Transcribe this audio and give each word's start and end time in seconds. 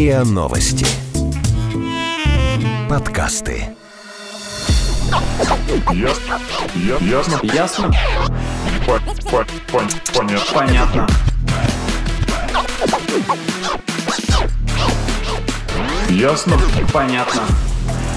РИА 0.00 0.24
Новости. 0.24 0.86
Подкасты. 2.88 3.64
Ясно. 5.92 6.40
Ясно. 7.02 7.40
Ясно? 7.42 7.92
По- 8.86 8.98
по- 9.30 9.44
пон- 9.70 9.90
Понятно. 10.14 10.54
Понятно. 10.54 11.06
Ясно. 16.08 16.56
Понятно. 16.94 17.42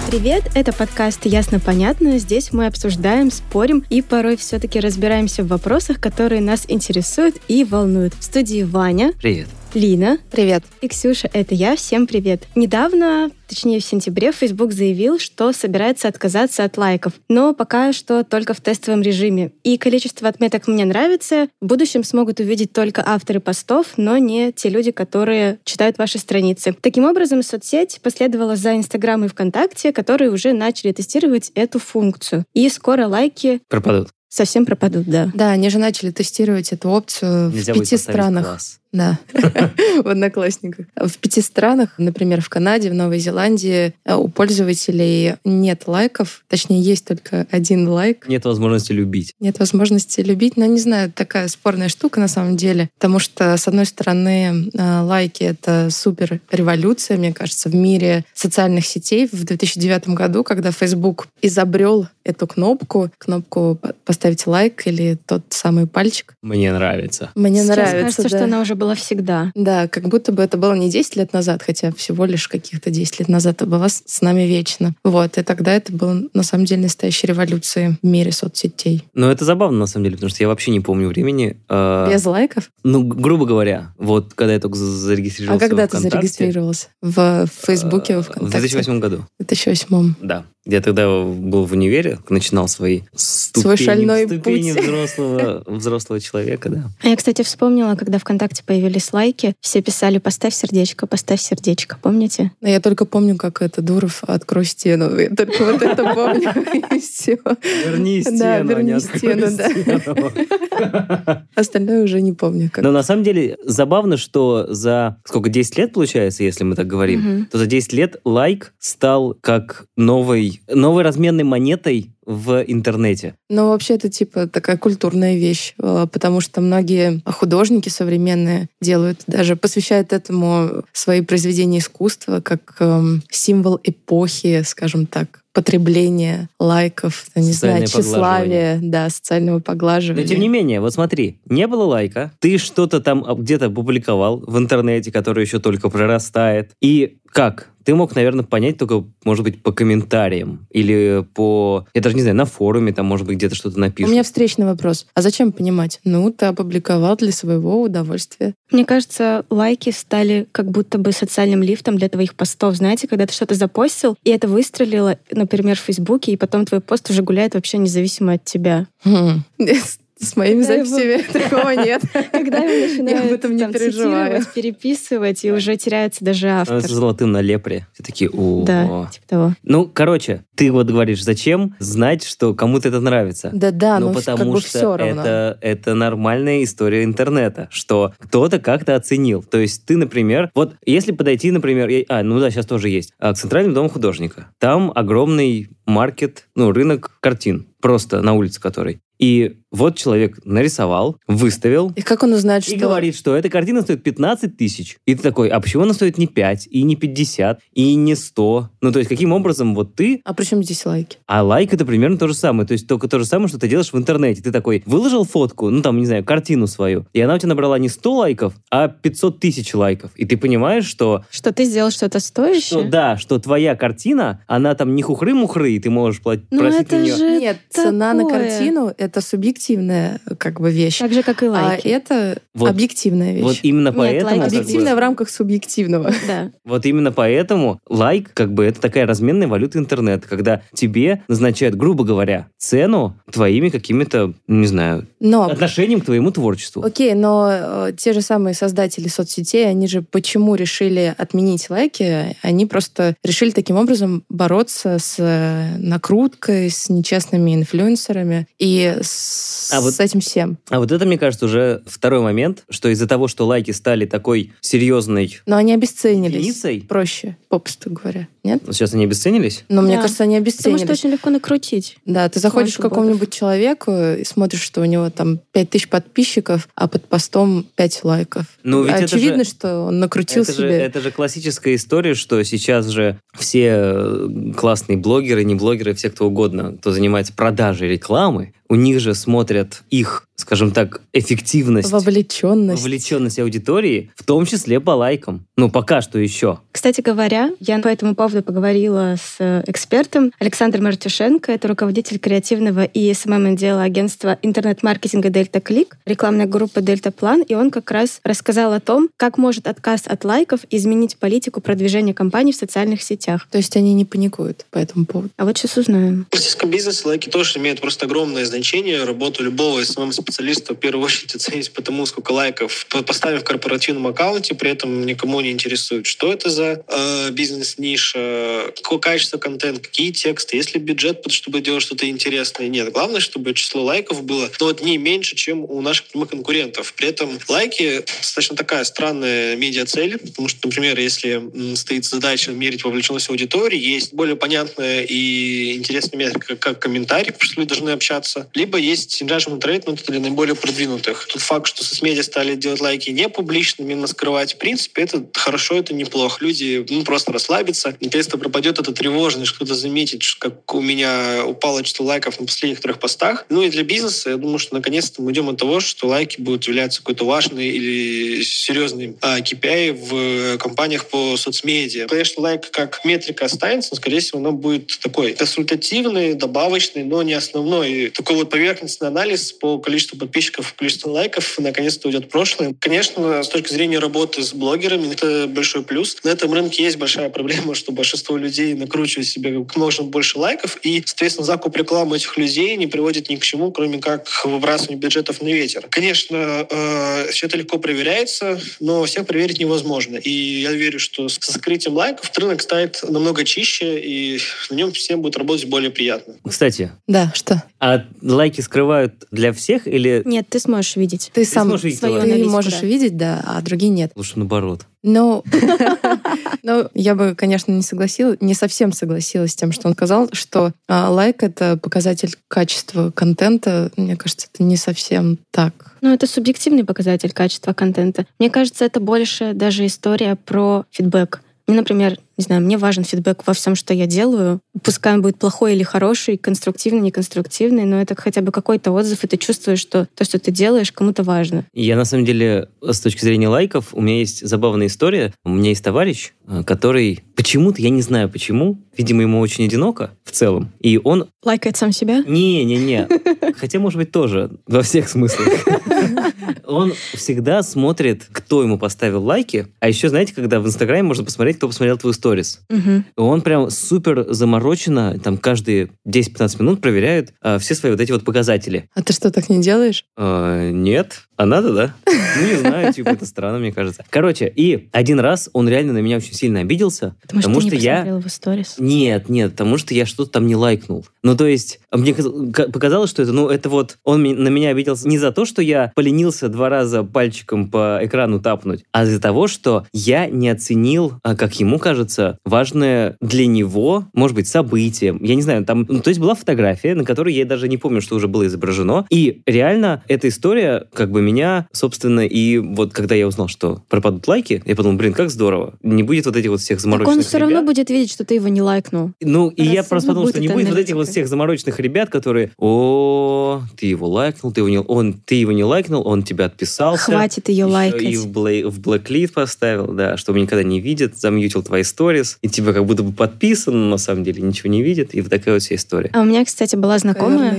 Привет, 0.09 0.43
это 0.53 0.71
подкаст 0.71 1.25
«Ясно-понятно». 1.25 2.17
Здесь 2.17 2.53
мы 2.53 2.67
обсуждаем, 2.67 3.29
спорим 3.29 3.83
и 3.89 4.01
порой 4.01 4.37
все-таки 4.37 4.79
разбираемся 4.79 5.43
в 5.43 5.47
вопросах, 5.49 5.99
которые 5.99 6.39
нас 6.39 6.63
интересуют 6.69 7.35
и 7.49 7.65
волнуют. 7.65 8.13
В 8.17 8.23
студии 8.23 8.63
Ваня, 8.63 9.11
Привет. 9.21 9.49
Лина 9.73 10.19
Привет. 10.29 10.63
и 10.81 10.87
Ксюша. 10.87 11.27
Это 11.33 11.55
я. 11.55 11.75
Всем 11.75 12.05
привет. 12.05 12.43
Недавно, 12.53 13.31
точнее 13.47 13.79
в 13.79 13.83
сентябре, 13.83 14.31
Facebook 14.31 14.71
заявил, 14.71 15.17
что 15.17 15.51
собирается 15.51 16.07
отказаться 16.07 16.63
от 16.63 16.77
лайков. 16.77 17.13
Но 17.27 17.55
пока 17.55 17.91
что 17.91 18.23
только 18.23 18.53
в 18.53 18.61
тестовом 18.61 19.01
режиме. 19.01 19.51
И 19.63 19.79
количество 19.79 20.29
отметок 20.29 20.67
мне 20.67 20.85
нравится. 20.85 21.47
В 21.59 21.65
будущем 21.65 22.03
смогут 22.03 22.39
увидеть 22.39 22.71
только 22.71 23.03
авторы 23.03 23.39
постов, 23.39 23.93
но 23.97 24.19
не 24.19 24.51
те 24.51 24.69
люди, 24.69 24.91
которые 24.91 25.57
читают 25.63 25.97
ваши 25.97 26.19
страницы. 26.19 26.75
Таким 26.79 27.05
образом, 27.05 27.41
соцсеть 27.41 27.99
последовала 28.03 28.55
за 28.55 28.75
Инстаграм 28.75 29.25
и 29.25 29.27
ВКонтакте, 29.27 29.91
которые 29.91 30.29
уже 30.29 30.53
начали 30.53 30.91
тестировать 30.91 31.51
эту 31.55 31.79
функцию. 31.79 32.45
И 32.53 32.69
скоро 32.69 33.07
лайки 33.07 33.59
Пропадут. 33.69 34.09
совсем 34.29 34.67
пропадут, 34.67 35.05
да. 35.07 35.31
Да, 35.33 35.49
они 35.49 35.69
же 35.71 35.79
начали 35.79 36.11
тестировать 36.11 36.71
эту 36.73 36.89
опцию 36.89 37.49
Нельзя 37.49 37.73
в 37.73 37.79
пяти 37.79 37.97
странах. 37.97 38.45
класс. 38.45 38.79
Да, 38.93 39.19
в 40.03 40.07
Одноклассниках. 40.07 40.85
В 40.95 41.17
пяти 41.17 41.41
странах, 41.41 41.89
например, 41.97 42.41
в 42.41 42.49
Канаде, 42.49 42.91
в 42.91 42.93
Новой 42.93 43.17
Зеландии, 43.19 43.93
э, 44.05 44.13
у 44.13 44.27
пользователей 44.27 45.35
нет 45.43 45.83
лайков, 45.87 46.43
точнее, 46.47 46.79
есть 46.81 47.05
только 47.05 47.47
один 47.51 47.87
лайк. 47.89 48.25
Нет 48.27 48.45
возможности 48.45 48.91
любить. 48.91 49.33
Нет 49.39 49.57
возможности 49.59 50.21
любить, 50.21 50.57
но 50.57 50.65
не 50.65 50.79
знаю, 50.79 51.11
такая 51.11 51.47
спорная 51.47 51.89
штука 51.89 52.19
на 52.19 52.27
самом 52.27 52.55
деле, 52.55 52.89
потому 52.95 53.17
что, 53.19 53.57
с 53.57 53.67
одной 53.67 53.85
стороны, 53.87 54.69
э, 54.73 54.99
лайки— 55.01 55.43
это 55.43 55.89
супер 55.89 56.39
революция, 56.51 57.17
мне 57.17 57.33
кажется, 57.33 57.69
в 57.69 57.75
мире 57.75 58.25
социальных 58.33 58.85
сетей 58.85 59.27
в 59.31 59.43
2009 59.43 60.09
году, 60.09 60.43
когда 60.43 60.71
Facebook 60.71 61.27
изобрел 61.41 62.07
эту 62.23 62.47
кнопку, 62.47 63.09
кнопку 63.17 63.77
по- 63.81 63.93
«Поставить 64.05 64.45
лайк» 64.47 64.85
или 64.85 65.17
тот 65.25 65.43
самый 65.49 65.87
пальчик. 65.87 66.35
Мне 66.41 66.71
нравится. 66.71 67.31
Мне 67.35 67.63
Сейчас 67.63 67.75
нравится, 67.75 68.01
кажется, 68.01 68.21
да. 68.23 68.29
что 68.29 68.43
она 68.43 68.61
уже 68.61 68.75
была 68.83 68.95
всегда. 68.95 69.51
Да, 69.55 69.87
как 69.87 70.09
будто 70.09 70.31
бы 70.31 70.43
это 70.43 70.57
было 70.57 70.73
не 70.73 70.89
10 70.89 71.15
лет 71.15 71.31
назад, 71.33 71.63
хотя 71.63 71.91
всего 71.93 72.25
лишь 72.25 72.47
каких-то 72.47 72.89
10 72.91 73.19
лет 73.19 73.29
назад 73.29 73.55
это 73.55 73.65
была 73.65 73.87
с 73.89 74.03
с 74.05 74.21
нами 74.21 74.41
вечно. 74.43 74.93
Вот, 75.03 75.37
и 75.37 75.43
тогда 75.43 75.73
это 75.73 75.93
было 75.93 76.21
на 76.33 76.43
самом 76.43 76.65
деле 76.65 76.83
настоящей 76.83 77.27
революцией 77.27 77.97
в 78.01 78.05
мире 78.05 78.31
соцсетей. 78.31 79.03
Но 79.13 79.31
это 79.31 79.45
забавно, 79.45 79.77
на 79.79 79.85
самом 79.87 80.03
деле, 80.05 80.15
потому 80.17 80.29
что 80.29 80.43
я 80.43 80.47
вообще 80.47 80.71
не 80.71 80.81
помню 80.81 81.07
времени. 81.07 81.57
э, 81.69 82.09
Без 82.11 82.25
лайков? 82.25 82.69
Ну, 82.83 83.03
грубо 83.03 83.45
говоря, 83.45 83.93
вот 83.97 84.33
когда 84.33 84.53
я 84.53 84.59
только 84.59 84.77
за- 84.77 84.85
А 84.85 84.87
зарегистрировался 84.89 85.67
когда 85.69 85.87
в 85.87 85.89
ты 85.91 85.97
зарегистрировался? 85.99 86.87
В 87.01 87.47
Фейсбуке, 87.65 88.13
э, 88.13 88.17
в 88.17 88.21
В 88.23 88.25
ВКонтакте? 88.25 88.59
2008 88.59 88.99
году. 88.99 89.25
В 89.39 89.45
2008. 89.45 90.15
Да. 90.21 90.45
Я 90.65 90.79
тогда 90.79 91.07
был 91.23 91.65
в 91.65 91.73
универе, 91.73 92.19
начинал 92.29 92.69
свои 92.69 93.01
ступени, 93.13 93.63
Свой 93.63 93.77
шальной 93.77 94.25
ступени 94.25 94.71
путь. 94.71 94.81
взрослого, 94.83 95.63
взрослого 95.67 96.19
человека, 96.21 96.69
да. 96.69 96.83
А 97.01 97.09
Я, 97.09 97.15
кстати, 97.17 97.41
вспомнила, 97.41 97.95
когда 97.95 98.17
ВКонтакте 98.17 98.63
появились 98.65 99.11
лайки, 99.11 99.55
все 99.59 99.81
писали 99.81 100.19
«поставь 100.19 100.53
сердечко, 100.55 101.05
поставь 101.05 101.41
сердечко». 101.41 101.97
Помните? 102.01 102.51
Но 102.61 102.69
я 102.69 102.79
только 102.79 103.03
помню, 103.05 103.35
как 103.35 103.61
это 103.61 103.81
Дуров 103.81 104.23
«Открой 104.25 104.63
стену». 104.63 105.13
Я 105.19 105.29
только 105.31 105.65
вот 105.65 105.81
это 105.81 106.13
помню, 106.13 106.51
и 106.95 106.99
все. 107.01 107.37
Верни 107.85 108.21
стену, 108.21 108.37
Да, 108.39 108.55
а 108.55 108.63
верни 108.63 108.99
стену, 109.01 109.47
да. 109.57 111.45
Остальное 111.55 112.03
уже 112.03 112.21
не 112.21 112.33
помню. 112.33 112.71
Но 112.77 112.91
на 112.91 113.03
самом 113.03 113.23
деле 113.23 113.57
забавно, 113.65 114.17
что 114.17 114.67
за 114.73 115.17
сколько, 115.25 115.49
10 115.49 115.77
лет 115.77 115.93
получается, 115.93 116.43
если 116.43 116.63
мы 116.63 116.75
так 116.75 116.87
говорим, 116.87 117.47
то 117.51 117.57
за 117.57 117.65
10 117.65 117.93
лет 117.93 118.15
лайк 118.23 118.73
стал 118.79 119.37
как 119.41 119.85
новой, 119.95 120.52
новой 120.67 121.03
разменной 121.03 121.43
монетой 121.43 122.12
в 122.25 122.63
интернете. 122.67 123.35
Но 123.49 123.69
вообще 123.69 123.95
это 123.95 124.09
типа 124.09 124.47
такая 124.47 124.77
культурная 124.77 125.35
вещь, 125.35 125.73
э, 125.77 126.07
потому 126.11 126.41
что 126.41 126.61
многие 126.61 127.21
художники 127.25 127.89
современные 127.89 128.69
делают, 128.81 129.21
даже 129.27 129.55
посвящают 129.55 130.13
этому 130.13 130.83
свои 130.91 131.21
произведения 131.21 131.79
искусства 131.79 132.39
как 132.41 132.75
эм, 132.79 133.23
символ 133.29 133.79
эпохи, 133.83 134.63
скажем 134.65 135.05
так, 135.05 135.43
потребления 135.53 136.49
лайков, 136.59 137.27
не 137.35 137.51
знаю, 137.51 137.85
тщеславия, 137.85 138.79
да, 138.81 139.09
социального 139.09 139.57
Но 139.57 139.61
поглаживания. 139.61 140.27
тем 140.27 140.39
не 140.39 140.47
менее, 140.47 140.81
вот 140.81 140.93
смотри, 140.93 141.39
не 141.45 141.67
было 141.67 141.83
лайка, 141.83 142.31
ты 142.39 142.57
что-то 142.57 142.99
там 142.99 143.23
а, 143.25 143.35
где-то 143.35 143.69
публиковал 143.69 144.39
в 144.39 144.57
интернете, 144.57 145.11
который 145.11 145.43
еще 145.43 145.59
только 145.59 145.89
прорастает. 145.89 146.71
И 146.81 147.17
как? 147.31 147.69
Ты 147.83 147.95
мог, 147.95 148.15
наверное, 148.15 148.45
понять 148.45 148.77
только, 148.77 149.03
может 149.25 149.43
быть, 149.43 149.61
по 149.61 149.71
комментариям 149.71 150.67
или 150.71 151.25
по... 151.33 151.85
Я 151.93 152.01
даже 152.01 152.12
не 152.15 152.21
знаю, 152.21 152.35
на 152.35 152.45
форуме 152.45 152.93
там, 152.93 153.05
может 153.05 153.25
быть, 153.27 153.37
где-то 153.37 153.55
что-то 153.55 153.77
У 153.77 153.79
напишут. 153.79 154.11
меня 154.11 154.23
встречный 154.23 154.65
вопрос. 154.65 155.05
А 155.13 155.21
зачем 155.21 155.51
понимать? 155.51 155.99
Ну, 156.03 156.31
ты 156.31 156.45
опубликовал 156.47 157.15
для 157.15 157.31
своего 157.31 157.81
удовольствия. 157.81 158.53
Мне 158.71 158.85
кажется, 158.85 159.45
лайки 159.49 159.91
стали 159.91 160.47
как 160.51 160.69
будто 160.69 160.97
бы 160.97 161.11
социальным 161.11 161.61
лифтом 161.63 161.97
для 161.97 162.09
твоих 162.09 162.35
постов. 162.35 162.75
Знаете, 162.75 163.07
когда 163.07 163.25
ты 163.25 163.33
что-то 163.33 163.55
запостил, 163.55 164.15
и 164.23 164.29
это 164.29 164.47
выстрелило, 164.47 165.17
например, 165.31 165.77
в 165.77 165.81
Фейсбуке, 165.81 166.31
и 166.31 166.37
потом 166.37 166.65
твой 166.65 166.81
пост 166.81 167.09
уже 167.09 167.21
гуляет 167.21 167.55
вообще 167.55 167.77
независимо 167.77 168.33
от 168.33 168.43
тебя. 168.43 168.87
Хм. 169.03 169.43
С 170.19 170.35
моими 170.35 170.61
Когда 170.61 170.73
его- 170.75 170.85
записями 170.85 171.21
такого 171.49 171.69
нет. 171.71 172.01
Когда 172.31 172.57
его 172.59 172.87
начинают 172.87 173.25
об 173.25 173.31
этом 173.31 173.55
не 173.55 173.59
там 173.63 173.73
цитировать, 173.73 174.47
переписывать, 174.53 175.43
и 175.45 175.51
уже 175.51 175.75
теряется 175.75 176.23
даже 176.23 176.47
автор. 176.49 176.81
С 176.81 176.87
золотым 176.89 177.31
на 177.31 177.41
лепре. 177.41 177.87
Все 177.93 178.03
такие, 178.03 178.29
о 178.31 178.63
Да, 178.65 179.09
типа 179.11 179.27
того. 179.27 179.53
Ну, 179.63 179.89
короче, 179.91 180.45
ты 180.55 180.71
вот 180.71 180.87
говоришь, 180.87 181.23
зачем 181.23 181.75
знать, 181.79 182.23
что 182.23 182.53
кому-то 182.53 182.87
это 182.89 182.99
нравится? 182.99 183.49
Да-да, 183.53 183.99
ну, 183.99 184.09
но 184.09 184.13
потому 184.13 184.59
что 184.59 184.95
это, 184.95 185.57
это 185.61 185.93
нормальная 185.95 186.63
история 186.63 187.03
интернета, 187.03 187.67
что 187.71 188.13
кто-то 188.19 188.59
как-то 188.59 188.95
оценил. 188.95 189.43
То 189.43 189.57
есть 189.57 189.85
ты, 189.85 189.97
например, 189.97 190.51
вот 190.53 190.75
если 190.85 191.11
подойти, 191.11 191.51
например, 191.51 191.89
я- 191.89 192.03
а, 192.09 192.23
ну 192.23 192.39
да, 192.39 192.49
сейчас 192.51 192.65
тоже 192.65 192.89
есть, 192.89 193.13
а, 193.19 193.33
к 193.33 193.37
Центральному 193.37 193.75
дому 193.75 193.89
художника, 193.89 194.47
там 194.59 194.91
огромный 194.93 195.69
маркет, 195.85 196.47
ну, 196.55 196.71
рынок 196.71 197.17
картин, 197.19 197.67
просто 197.83 198.21
на 198.21 198.33
улице 198.33 198.61
который. 198.61 199.01
И 199.19 199.57
вот 199.71 199.95
человек 199.97 200.39
нарисовал, 200.43 201.17
выставил, 201.27 201.91
И 201.95 202.01
как 202.01 202.23
он 202.23 202.33
узнает, 202.33 202.67
и 202.67 202.71
что... 202.71 202.79
говорит, 202.79 203.15
что 203.15 203.35
эта 203.35 203.49
картина 203.49 203.81
стоит 203.81 204.03
15 204.03 204.57
тысяч. 204.57 204.97
И 205.05 205.15
ты 205.15 205.21
такой, 205.21 205.49
а 205.49 205.59
почему 205.59 205.83
она 205.83 205.93
стоит 205.93 206.17
не 206.17 206.27
5, 206.27 206.67
и 206.69 206.81
не 206.83 206.95
50, 206.95 207.59
и 207.73 207.95
не 207.95 208.15
100? 208.15 208.69
Ну, 208.81 208.91
то 208.91 208.99
есть, 208.99 209.09
каким 209.09 209.31
образом 209.33 209.75
вот 209.75 209.95
ты 209.95 210.21
А 210.25 210.33
при 210.33 210.45
чем 210.45 210.63
здесь 210.63 210.85
лайки? 210.85 211.17
а 211.27 211.43
лайк 211.43 211.73
это 211.73 211.85
примерно 211.85 212.17
то 212.17 212.27
же 212.27 212.33
самое. 212.33 212.67
То 212.67 212.71
есть 212.73 212.87
только 212.87 213.07
то 213.07 213.19
же 213.19 213.25
самое, 213.25 213.47
что 213.49 213.59
ты 213.59 213.67
делаешь 213.67 213.91
в 213.93 213.97
интернете. 213.97 214.41
Ты 214.41 214.51
такой 214.51 214.81
выложил 214.85 215.25
фотку, 215.25 215.69
ну 215.69 215.81
там, 215.81 215.99
не 215.99 216.05
знаю, 216.05 216.23
картину 216.23 216.67
свою, 216.67 217.05
и 217.13 217.19
она 217.21 217.35
у 217.35 217.37
тебя 217.37 217.49
набрала 217.49 217.77
не 217.77 217.89
100 217.89 218.13
лайков, 218.13 218.53
а 218.71 218.87
500 218.87 219.39
тысяч 219.39 219.73
лайков. 219.73 220.11
И 220.15 220.25
ты 220.25 220.37
понимаешь, 220.37 220.85
что, 220.85 221.23
Что 221.29 221.51
ты 221.53 221.65
сделал 221.65 221.91
что-то 221.91 222.19
стоящее? 222.19 222.61
что 222.61 222.83
да, 222.83 223.17
что 223.17 223.37
твоя 223.39 223.75
картина, 223.75 224.41
она 224.47 224.73
там 224.75 224.95
не 224.95 225.03
хухры-мухры, 225.03 225.71
и 225.73 225.79
ты 225.79 225.89
можешь 225.89 226.21
платить, 226.21 226.45
Ну, 226.51 226.59
просить 226.59 226.81
это 226.87 227.01
нее... 227.01 227.15
же 227.15 227.39
Нет, 227.39 227.57
цена 227.81 228.13
на 228.13 228.23
такое. 228.23 228.49
картину— 228.49 228.93
это 228.97 229.21
субъективная 229.21 230.19
как 230.37 230.59
бы 230.59 230.71
вещь. 230.71 230.99
Так 230.99 231.13
же, 231.13 231.23
как 231.23 231.43
и 231.43 231.47
А 231.47 231.51
лайки. 231.51 231.87
это 231.87 232.37
Вот- 232.53 232.69
объективная 232.69 233.33
вещь. 233.33 233.43
Вот 233.43 233.57
именно 233.63 233.87
Нет, 233.89 233.97
поэтому... 233.97 234.25
лайки 234.25 234.39
как 234.41 234.49
бы- 234.51 234.57
Объективная 234.57 234.95
в 234.95 234.99
рамках 234.99 235.29
субъективного. 235.29 236.11
Да. 236.27 236.51
Вот 236.63 236.85
именно 236.85 237.11
поэтому 237.11 237.79
лайк, 237.89 238.31
как 238.33 238.53
бы, 238.53 238.63
это 238.65 238.79
такая 238.79 239.05
разменная 239.05 239.47
валюта 239.47 239.77
интернета, 239.77 240.27
когда 240.27 240.61
тебе 240.73 241.21
назначают, 241.27 241.75
грубо 241.75 242.03
говоря, 242.03 242.47
цену 242.57 243.15
твоими 243.31 243.69
какими-то, 243.69 244.33
не 244.47 244.67
знаю, 244.67 245.07
Но 245.19 245.43
отношением 245.49 246.01
к 246.01 246.05
твоему 246.05 246.31
творчеству. 246.31 246.83
Окей, 246.83 247.13
но 247.13 247.49
э, 247.51 247.91
те 247.97 248.13
же 248.13 248.21
самые 248.21 248.53
создатели 248.53 249.07
соцсетей, 249.07 249.67
они 249.69 249.87
же 249.87 250.01
почему 250.01 250.55
решили 250.55 251.13
отменить 251.17 251.69
лайки? 251.69 252.35
Они 252.41 252.65
просто 252.65 253.15
решили 253.23 253.51
таким 253.51 253.75
образом 253.77 254.23
бороться 254.29 254.97
с 254.99 255.15
э, 255.19 255.77
накруткой, 255.77 256.69
с 256.69 256.89
нечестными 256.89 257.53
инфлюенсерами 257.63 258.47
и 258.59 258.97
с, 259.01 259.71
А 259.73 259.81
вот- 259.81 259.93
с 259.95 259.99
этим 259.99 260.19
всем. 260.19 260.57
А 260.69 260.79
вот 260.79 260.91
это, 260.91 261.05
мне 261.05 261.17
кажется, 261.17 261.45
уже 261.45 261.81
второй 261.87 262.21
момент, 262.21 262.63
что 262.69 262.89
из-за 262.89 263.07
того, 263.07 263.27
что 263.27 263.45
лайки 263.47 263.71
стали 263.71 264.05
такой 264.05 264.51
серьезной 264.61 265.39
Но 265.45 265.55
они 265.57 265.73
обесценились. 265.73 266.35
единицей, 266.39 266.85
Проще. 266.87 267.37
Попросту 267.57 267.91
говоря. 267.91 268.27
Нет? 268.43 268.61
Сейчас 268.71 268.93
они 268.93 269.03
обесценились? 269.05 269.63
Но 269.69 269.81
мне 269.81 269.95
Да. 269.95 270.01
кажется, 270.01 270.23
они 270.23 270.35
Потому 270.37 270.43
обесценились. 270.43 270.81
что 270.83 270.91
очень 270.93 271.09
легко 271.11 271.29
накрутить. 271.29 271.97
Да, 272.05 272.27
ты 272.27 272.39
заходишь 272.39 272.75
к 272.77 272.81
какому-нибудь 272.81 273.31
человеку 273.31 273.91
и 273.91 274.23
смотришь, 274.25 274.61
что 274.61 274.81
у 274.81 274.85
него 274.85 275.09
там 275.09 275.39
5000 275.51 275.87
подписчиков, 275.87 276.67
а 276.75 276.87
под 276.87 277.05
постом 277.07 277.65
5 277.75 278.03
лайков. 278.03 278.45
Ну, 278.63 278.83
ведь 278.83 278.95
это 278.95 279.03
Очевидно, 279.05 279.43
же- 279.43 279.49
что 279.51 279.85
он 279.85 279.99
накрутил 279.99 280.41
Это 280.43 280.51
же, 280.51 280.57
себе. 280.57 280.77
это 280.79 280.99
же 280.99 281.11
классическая 281.11 281.75
история, 281.75 282.15
что 282.15 282.41
сейчас 282.43 282.87
же 282.87 283.19
все 283.37 283.71
э, 283.75 284.27
классные 284.57 284.97
блогеры, 284.97 285.43
не 285.43 285.55
блогеры, 285.55 285.93
все 285.93 286.09
кто 286.09 286.27
угодно, 286.27 286.75
кто 286.79 286.91
занимается 286.91 287.33
продажей 287.33 287.87
рекламы, 287.89 288.53
у 288.73 288.75
них 288.75 288.99
же 288.99 289.13
смотрят 289.13 289.83
их, 289.91 290.27
скажем 290.35 290.71
так, 290.71 291.01
эффективность, 291.13 291.91
Вовлеченность. 291.91 292.81
вовлеченность 292.81 293.37
аудитории, 293.37 294.09
в 294.15 294.23
том 294.23 294.47
числе 294.47 294.79
по 294.79 294.91
лайкам. 294.91 295.45
Ну, 295.57 295.69
пока 295.69 296.01
что 296.01 296.17
еще. 296.17 296.57
Кстати 296.71 297.01
говоря, 297.01 297.51
я 297.59 297.77
по 297.77 297.87
этому 297.87 298.15
поводу 298.15 298.41
поговорила 298.41 299.15
с 299.15 299.35
э, 299.37 299.61
экспертом. 299.67 300.31
Александр 300.39 300.81
Мартюшенко, 300.81 301.51
это 301.51 301.67
руководитель 301.67 302.17
креативного 302.17 302.83
и 302.83 303.13
SMM-отдела 303.13 303.83
агентства 303.83 304.39
интернет-маркетинга 304.41 305.29
Дельта 305.29 305.61
Клик, 305.61 305.95
рекламная 306.07 306.47
группа 306.47 306.81
Дельта 306.81 307.11
План, 307.11 307.43
и 307.43 307.53
он 307.53 307.69
как 307.69 307.91
раз 307.91 308.21
рассказал 308.23 308.73
о 308.73 308.79
том, 308.79 309.09
как 309.17 309.37
может 309.37 309.67
отказ 309.67 310.05
от 310.07 310.23
лайков 310.25 310.61
изменить 310.71 311.17
политику 311.17 311.61
продвижения 311.61 312.15
компаний 312.15 312.53
в 312.53 312.55
социальных 312.55 313.03
сетях. 313.03 313.47
То 313.51 313.59
есть 313.59 313.77
они 313.77 313.93
не 313.93 314.03
паникуют 314.03 314.65
по 314.71 314.79
этому 314.79 315.05
поводу. 315.05 315.29
А 315.37 315.45
вот 315.45 315.59
сейчас 315.59 315.77
узнаем. 315.77 316.25
В 316.31 316.33
российском 316.33 316.71
бизнесе 316.71 317.07
лайки 317.07 317.29
тоже 317.29 317.59
имеют 317.59 317.79
просто 317.79 318.07
огромное 318.07 318.43
значение. 318.45 318.62
Работу 318.63 319.43
любого 319.43 319.83
SMM-специалиста 319.83 320.73
в 320.73 320.77
первую 320.77 321.05
очередь 321.05 321.35
оценить 321.35 321.71
по 321.71 321.81
тому, 321.81 322.05
сколько 322.05 322.31
лайков 322.31 322.85
по- 322.89 323.03
поставив 323.03 323.41
в 323.41 323.43
корпоративном 323.43 324.07
аккаунте, 324.07 324.55
при 324.55 324.71
этом 324.71 325.05
никому 325.05 325.41
не 325.41 325.51
интересует, 325.51 326.05
что 326.05 326.31
это 326.31 326.49
за 326.49 326.83
э, 326.87 327.31
бизнес-ниша, 327.31 328.71
какое 328.75 328.99
качество 328.99 329.37
контента, 329.37 329.81
какие 329.81 330.11
тексты, 330.11 330.57
есть 330.57 330.73
ли 330.73 330.79
бюджет, 330.79 331.23
чтобы 331.29 331.61
делать 331.61 331.83
что-то 331.83 332.07
интересное. 332.09 332.67
Нет, 332.67 332.91
главное, 332.91 333.19
чтобы 333.19 333.53
число 333.53 333.83
лайков 333.83 334.23
было 334.23 334.49
ну, 334.59 334.67
вот 334.67 334.81
не 334.81 334.97
меньше, 334.97 335.35
чем 335.35 335.63
у 335.63 335.81
наших 335.81 336.07
конкурентов. 336.29 336.93
При 336.93 337.09
этом 337.09 337.39
лайки 337.47 338.03
достаточно 338.19 338.55
такая 338.55 338.83
странная 338.83 339.55
медиа-цель, 339.55 340.17
потому 340.17 340.47
что, 340.47 340.67
например, 340.67 340.99
если 340.99 341.75
стоит 341.75 342.05
задача 342.05 342.51
мерить 342.51 342.83
вовлеченность 342.83 343.29
аудитории, 343.29 343.77
есть 343.77 344.13
более 344.13 344.35
понятная 344.35 345.01
и 345.01 345.75
интересная 345.75 346.17
метрика, 346.17 346.55
как 346.55 346.79
комментарий, 346.79 347.31
потому 347.31 347.43
что 347.43 347.61
люди 347.61 347.69
должны 347.69 347.89
общаться, 347.91 348.49
либо 348.53 348.77
есть 348.77 349.21
rate, 349.21 349.83
но 349.85 349.93
это 349.93 350.11
для 350.11 350.19
наиболее 350.19 350.55
продвинутых. 350.55 351.27
Тут 351.27 351.41
факт, 351.41 351.67
что 351.67 351.83
соцмедиа 351.83 352.23
стали 352.23 352.55
делать 352.55 352.81
лайки 352.81 353.09
не 353.09 353.29
публичными, 353.29 353.93
именно 353.93 354.07
скрывать, 354.07 354.53
в 354.53 354.57
принципе, 354.57 355.03
это 355.03 355.25
хорошо, 355.33 355.75
это 355.75 355.93
неплохо. 355.93 356.43
Люди 356.43 356.85
ну, 356.89 357.03
просто 357.03 357.31
расслабятся, 357.31 357.95
наконец-то 357.99 358.37
пропадет 358.37 358.79
эта 358.79 358.91
тревожность, 358.91 359.51
кто-то 359.51 359.75
заметит, 359.75 360.21
как 360.39 360.73
у 360.73 360.81
меня 360.81 361.45
упало 361.45 361.83
число 361.83 362.05
лайков 362.05 362.39
на 362.39 362.45
последних 362.45 362.79
трех 362.81 362.99
постах. 362.99 363.45
Ну 363.49 363.61
и 363.61 363.69
для 363.69 363.83
бизнеса, 363.83 364.31
я 364.31 364.37
думаю, 364.37 364.59
что 364.59 364.75
наконец-то 364.75 365.21
мы 365.21 365.31
идем 365.31 365.49
от 365.49 365.57
того, 365.57 365.79
что 365.79 366.07
лайки 366.07 366.39
будут 366.39 366.65
являться 366.65 366.99
какой-то 366.99 367.25
важной 367.25 367.69
или 367.69 368.43
серьезной 368.43 369.15
а, 369.21 369.39
KPI 369.39 369.93
в 369.93 370.15
э, 370.15 370.57
компаниях 370.57 371.07
по 371.07 371.35
соцмедиа. 371.37 372.07
Конечно, 372.07 372.43
лайк 372.43 372.69
как 372.71 373.03
метрика 373.05 373.45
останется, 373.45 373.89
но, 373.91 373.97
скорее 373.97 374.19
всего, 374.19 374.39
она 374.39 374.51
будет 374.51 374.99
такой 374.99 375.33
консультативный, 375.33 376.33
добавочный, 376.33 377.03
но 377.03 377.23
не 377.23 377.33
основной. 377.33 377.91
И 377.91 378.09
такой 378.09 378.42
вот 378.43 378.51
поверхностный 378.51 379.07
анализ 379.07 379.51
по 379.53 379.79
количеству 379.79 380.17
подписчиков, 380.17 380.73
количеству 380.73 381.11
лайков 381.11 381.57
наконец-то 381.59 382.07
уйдет 382.07 382.25
в 382.25 382.29
прошлое. 382.29 382.75
Конечно, 382.79 383.43
с 383.43 383.49
точки 383.49 383.73
зрения 383.73 383.99
работы 383.99 384.43
с 384.43 384.53
блогерами, 384.53 385.13
это 385.13 385.47
большой 385.47 385.83
плюс. 385.83 386.17
На 386.23 386.29
этом 386.29 386.53
рынке 386.53 386.83
есть 386.83 386.97
большая 386.97 387.29
проблема, 387.29 387.75
что 387.75 387.91
большинство 387.91 388.37
людей 388.37 388.73
накручивают 388.73 389.27
себе 389.27 389.63
как 389.63 389.75
можно 389.77 390.03
больше 390.03 390.37
лайков, 390.37 390.77
и, 390.83 391.01
соответственно, 391.05 391.45
закуп 391.45 391.75
рекламы 391.77 392.17
этих 392.17 392.37
людей 392.37 392.75
не 392.75 392.87
приводит 392.87 393.29
ни 393.29 393.35
к 393.35 393.43
чему, 393.43 393.71
кроме 393.71 393.99
как 393.99 394.27
выбрасывания 394.45 394.97
бюджетов 394.97 395.41
на 395.41 395.47
ветер. 395.47 395.85
Конечно, 395.89 396.67
э, 396.69 397.27
все 397.31 397.47
это 397.47 397.57
легко 397.57 397.77
проверяется, 397.77 398.59
но 398.79 399.03
всех 399.05 399.25
проверить 399.25 399.59
невозможно. 399.59 400.17
И 400.17 400.61
я 400.61 400.71
верю, 400.71 400.99
что 400.99 401.29
с 401.29 401.39
закрытием 401.41 401.95
лайков 401.95 402.31
рынок 402.37 402.61
станет 402.61 403.03
намного 403.07 403.43
чище, 403.43 403.99
и 403.99 404.39
на 404.69 404.75
нем 404.75 404.91
всем 404.91 405.21
будет 405.21 405.37
работать 405.37 405.65
более 405.65 405.91
приятно. 405.91 406.35
Кстати, 406.47 406.91
Да, 407.07 407.31
что? 407.35 407.63
а 407.79 408.05
лайки 408.23 408.61
скрывают 408.61 409.25
для 409.31 409.53
всех 409.53 409.87
или 409.87 410.21
Нет, 410.25 410.47
ты 410.49 410.59
сможешь 410.59 410.95
видеть. 410.95 411.31
Ты, 411.33 411.45
сам 411.45 411.67
сможешь 411.67 411.83
видеть 411.83 411.99
свою 411.99 412.21
ты 412.21 412.45
можешь 412.45 412.79
да. 412.79 412.87
видеть, 412.87 413.17
да, 413.17 413.43
а 413.45 413.61
другие 413.61 413.91
нет. 413.91 414.11
лучше 414.15 414.39
наоборот? 414.39 414.85
Ну, 415.03 415.43
ну, 416.63 416.89
я 416.93 417.15
бы, 417.15 417.35
конечно, 417.35 417.71
не 417.71 417.81
согласилась, 417.81 418.37
не 418.41 418.53
совсем 418.53 418.93
согласилась 418.93 419.51
с 419.51 419.55
тем, 419.55 419.71
что 419.71 419.87
он 419.87 419.93
сказал, 419.93 420.29
что 420.31 420.71
а, 420.87 421.09
лайк— 421.09 421.37
это 421.43 421.77
показатель 421.77 422.35
качества 422.47 423.11
контента. 423.11 423.91
Мне 423.97 424.15
кажется, 424.15 424.47
это 424.53 424.63
не 424.63 424.77
совсем 424.77 425.39
так. 425.51 425.97
Ну, 426.01 426.13
это 426.13 426.27
субъективный 426.27 426.85
показатель 426.85 427.31
качества 427.31 427.73
контента. 427.73 428.25
Мне 428.39 428.49
кажется, 428.49 428.85
это 428.85 428.99
больше 428.99 429.53
даже 429.53 429.85
история 429.85 430.35
про 430.35 430.85
фидбэк. 430.91 431.41
Мне, 431.67 431.77
например, 431.77 432.19
не 432.37 432.43
знаю, 432.43 432.61
мне 432.61 432.77
важен 432.77 433.03
фидбэк 433.03 433.45
во 433.45 433.53
всем, 433.53 433.75
что 433.75 433.93
я 433.93 434.07
делаю. 434.07 434.59
Пускай 434.81 435.13
он 435.13 435.21
будет 435.21 435.37
плохой 435.37 435.75
или 435.75 435.83
хороший, 435.83 436.37
конструктивный, 436.37 437.01
неконструктивный, 437.01 437.85
но 437.85 438.01
это 438.01 438.15
хотя 438.15 438.41
бы 438.41 438.51
какой-то 438.51 438.91
отзыв, 438.91 439.23
и 439.23 439.27
ты 439.27 439.37
чувствуешь, 439.37 439.79
что 439.79 440.07
то, 440.15 440.23
что 440.23 440.39
ты 440.39 440.51
делаешь, 440.51 440.91
кому-то 440.91 441.23
важно. 441.23 441.65
Я, 441.73 441.95
на 441.95 442.05
самом 442.05 442.25
деле, 442.25 442.69
с 442.81 442.99
точки 442.99 443.21
зрения 443.21 443.47
лайков, 443.47 443.93
у 443.93 444.01
меня 444.01 444.19
есть 444.19 444.47
забавная 444.47 444.87
история. 444.87 445.33
У 445.43 445.49
меня 445.49 445.69
есть 445.69 445.83
товарищ, 445.83 446.33
э, 446.47 446.63
который 446.63 447.23
почему-то, 447.35 447.81
я 447.81 447.89
не 447.89 448.01
знаю 448.01 448.29
почему, 448.29 448.79
видимо, 448.97 449.21
ему 449.21 449.39
очень 449.39 449.65
одиноко 449.65 450.11
в 450.23 450.31
целом, 450.31 450.71
и 450.79 450.99
он... 451.03 451.27
Лайкает 451.43 451.77
сам 451.77 451.91
себя? 451.91 452.23
Не-не-не, 452.23 453.07
хотя, 453.55 453.79
может 453.79 453.97
быть, 453.97 454.11
тоже 454.11 454.51
во 454.67 454.81
всех 454.81 455.09
смыслах. 455.09 455.47
Он 456.65 456.93
всегда 457.13 457.61
смотрит, 457.61 458.27
кто 458.31 458.63
ему 458.63 458.79
поставил 458.79 459.23
лайки, 459.23 459.67
а 459.79 459.87
еще, 459.87 460.09
знаете, 460.09 460.33
когда 460.33 460.59
в 460.59 460.65
Инстаграме 460.65 461.03
можно 461.03 461.23
посмотреть, 461.23 461.57
кто 461.57 461.67
посмотрел 461.67 461.97
твою 461.97 462.13
сторис. 462.23 462.61
Мгм. 462.69 463.03
Он 463.17 463.41
прям 463.41 463.69
супер 463.69 464.25
замороченно, 464.29 465.19
там, 465.19 465.37
каждые 465.37 465.89
10-15 466.07 466.61
минут 466.61 466.79
проверяет 466.81 467.33
э, 467.43 467.57
все 467.59 467.75
свои 467.75 467.91
вот 467.91 467.99
эти 467.99 468.13
вот 468.13 468.23
показатели. 468.23 468.89
А 468.95 469.03
ты 469.03 469.11
что, 469.11 469.29
так 469.29 469.49
не 469.49 469.61
делаешь? 469.61 470.05
Э, 470.15 470.69
нет. 470.71 471.23
А 471.35 471.45
надо, 471.45 471.73
да? 471.73 471.95
Ну, 472.05 472.47
не 472.47 472.55
знаю, 472.59 472.93
типа, 472.93 473.09
это 473.09 473.25
странно, 473.25 473.57
мне 473.57 473.73
кажется. 473.73 474.05
Короче, 474.09 474.47
и 474.55 474.87
один 474.93 475.19
раз 475.19 475.49
он 475.51 475.67
реально 475.67 475.91
на 475.93 475.97
меня 475.97 476.17
очень 476.17 476.33
сильно 476.33 476.59
обиделся, 476.61 477.15
Потому 477.23 477.41
что 477.41 477.49
потому 477.49 477.61
что 477.67 477.75
не 477.75 477.81
я... 477.83 478.03
его 478.03 478.21
сторис. 478.29 478.75
Нет, 478.77 479.29
нет, 479.29 479.51
потому 479.51 479.77
что 479.79 479.93
я 479.95 480.05
что-то 480.05 480.31
там 480.31 480.45
не 480.45 480.55
лайкнул. 480.55 481.05
Ну, 481.23 481.35
то 481.35 481.47
есть, 481.47 481.79
мне 481.91 482.13
каз- 482.13 482.51
ка- 482.53 482.69
показалось, 482.71 483.09
что 483.09 483.23
это, 483.23 483.33
ну, 483.33 483.49
это 483.49 483.67
вот, 483.69 483.97
он 484.03 484.21
на 484.21 484.47
меня 484.49 484.69
обиделся 484.69 485.07
не 485.07 485.17
за 485.17 485.31
то, 485.31 485.43
что 485.45 485.61
я 485.63 485.91
поленился 485.95 486.49
два 486.49 486.69
раза 486.69 487.03
пальчиком 487.03 487.69
по 487.69 487.99
экрану 488.01 488.39
тапнуть, 488.39 488.83
а 488.91 489.03
из-за 489.03 489.19
того, 489.19 489.47
что 489.47 489.87
я 489.91 490.27
не 490.27 490.49
оценил, 490.49 491.13
а, 491.23 491.35
как 491.35 491.59
ему 491.59 491.79
кажется, 491.79 492.12
важное 492.45 493.17
для 493.21 493.45
него, 493.47 494.05
может 494.13 494.35
быть, 494.35 494.47
событие. 494.47 495.17
Я 495.21 495.35
не 495.35 495.41
знаю, 495.41 495.65
там, 495.65 495.85
ну, 495.87 495.99
то 496.01 496.09
есть 496.09 496.19
была 496.19 496.35
фотография, 496.35 496.95
на 496.95 497.03
которой 497.05 497.33
я 497.33 497.45
даже 497.45 497.67
не 497.67 497.77
помню, 497.77 498.01
что 498.01 498.15
уже 498.15 498.27
было 498.27 498.45
изображено. 498.47 499.05
И 499.09 499.41
реально 499.45 500.03
эта 500.07 500.27
история, 500.27 500.87
как 500.93 501.11
бы 501.11 501.21
меня, 501.21 501.67
собственно, 501.71 502.21
и 502.25 502.57
вот 502.57 502.93
когда 502.93 503.15
я 503.15 503.27
узнал, 503.27 503.47
что 503.47 503.81
пропадут 503.89 504.27
лайки, 504.27 504.61
я 504.65 504.75
подумал, 504.75 504.97
блин, 504.97 505.13
как 505.13 505.29
здорово. 505.29 505.75
Не 505.83 506.03
будет 506.03 506.25
вот 506.25 506.35
этих 506.35 506.49
вот 506.49 506.59
всех 506.59 506.77
Так 506.77 506.81
замороченных 506.83 507.17
он 507.17 507.23
все 507.23 507.37
равно 507.37 507.55
ребят. 507.57 507.65
будет 507.65 507.89
видеть, 507.89 508.11
что 508.11 508.23
ты 508.25 508.35
его 508.35 508.47
не 508.47 508.61
лайкнул. 508.61 509.11
Ну, 509.21 509.49
и 509.49 509.63
я 509.63 509.81
Раз 509.81 509.87
просто 509.87 510.09
равно 510.09 510.21
подумал, 510.23 510.29
что 510.29 510.41
не 510.41 510.47
будет 510.49 510.69
вот 510.69 510.77
этих 510.77 510.95
вот 510.95 511.07
всех 511.07 511.27
замороченных 511.27 511.79
ребят, 511.79 512.09
которые, 512.09 512.51
о, 512.57 513.61
ты 513.77 513.85
его 513.87 514.07
лайкнул, 514.07 514.51
ты 514.51 514.61
его 514.61 514.69
не, 514.69 514.79
он, 514.79 515.13
ты 515.13 515.35
его 515.35 515.51
не 515.51 515.63
лайкнул, 515.63 516.05
он 516.07 516.23
тебя 516.23 516.45
отписался. 516.45 517.11
Хватит 517.11 517.49
ее 517.49 517.65
лайкать. 517.65 518.01
И 518.01 518.15
в, 518.17 518.27
блэ- 518.27 518.67
в 518.69 518.79
блэклист 518.79 519.33
поставил, 519.33 519.87
да, 519.93 520.17
чтобы 520.17 520.39
никогда 520.39 520.63
не 520.63 520.79
видит, 520.79 521.17
замьютил 521.17 521.63
твои 521.63 521.83
сторис, 522.03 522.37
и 522.41 522.49
тебя 522.49 522.73
как 522.73 522.85
будто 522.85 523.01
бы 523.01 523.13
подписан, 523.13 523.73
но 523.73 523.91
на 523.91 523.97
самом 523.97 524.25
деле 524.25 524.41
ничего 524.41 524.69
не 524.69 524.83
видит, 524.83 525.15
и 525.15 525.21
вот 525.21 525.29
такая 525.29 525.53
вот 525.53 525.63
вся 525.63 525.75
история. 525.75 526.09
А 526.11 526.19
у 526.19 526.25
меня, 526.25 526.43
кстати, 526.43 526.75
была 526.75 526.97
знакомая, 526.97 527.55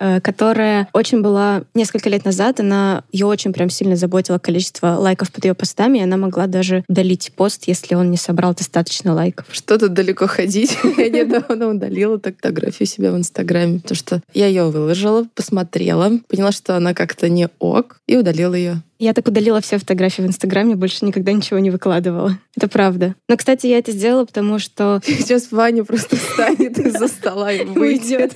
э, 0.00 0.20
которая 0.20 0.88
очень 0.92 1.22
была 1.22 1.62
несколько 1.74 2.08
лет 2.08 2.24
назад, 2.24 2.58
она 2.58 3.04
ее 3.12 3.26
очень 3.26 3.52
прям 3.52 3.70
сильно 3.70 3.94
заботило 3.94 4.40
количество 4.40 4.96
лайков 4.98 5.30
под 5.30 5.44
ее 5.44 5.54
постами, 5.54 5.98
и 5.98 6.02
она 6.02 6.16
могла 6.16 6.48
даже 6.48 6.82
удалить 6.88 7.30
пост, 7.36 7.64
если 7.68 7.94
он 7.94 8.10
не 8.10 8.16
собрал 8.16 8.52
достаточно 8.52 9.14
лайков. 9.14 9.46
Что 9.52 9.78
тут 9.78 9.92
далеко 9.94 10.26
ходить? 10.26 10.76
Я 10.98 11.08
недавно 11.08 11.68
удалила 11.68 12.18
фотографию 12.18 12.88
себя 12.88 13.12
в 13.12 13.16
Инстаграме, 13.16 13.78
потому 13.78 13.96
что 13.96 14.20
я 14.32 14.48
ее 14.48 14.64
выложила, 14.70 15.24
посмотрела, 15.36 16.18
поняла, 16.28 16.50
что 16.50 16.76
она 16.76 16.94
как-то 16.94 17.28
не 17.28 17.48
ок, 17.60 18.00
и 18.08 18.16
удалила 18.16 18.54
ее. 18.54 18.82
Я 18.98 19.12
так 19.12 19.26
удалила 19.28 19.60
все 19.60 19.78
фотографии 19.78 20.22
в 20.22 20.26
Инстаграме, 20.26 20.76
больше 20.76 21.04
никогда 21.04 21.32
ничего 21.32 21.58
не 21.58 21.70
выкладывала. 21.70 22.38
Это 22.56 22.68
правда. 22.68 23.14
Но, 23.28 23.36
кстати, 23.36 23.66
я 23.66 23.78
это 23.78 23.90
сделала, 23.92 24.24
потому 24.24 24.58
что... 24.58 25.00
Сейчас 25.06 25.50
Ваня 25.50 25.84
просто 25.84 26.16
встанет 26.16 26.78
из-за 26.78 27.08
стола 27.08 27.52
и 27.52 27.64
выйдет. 27.64 28.34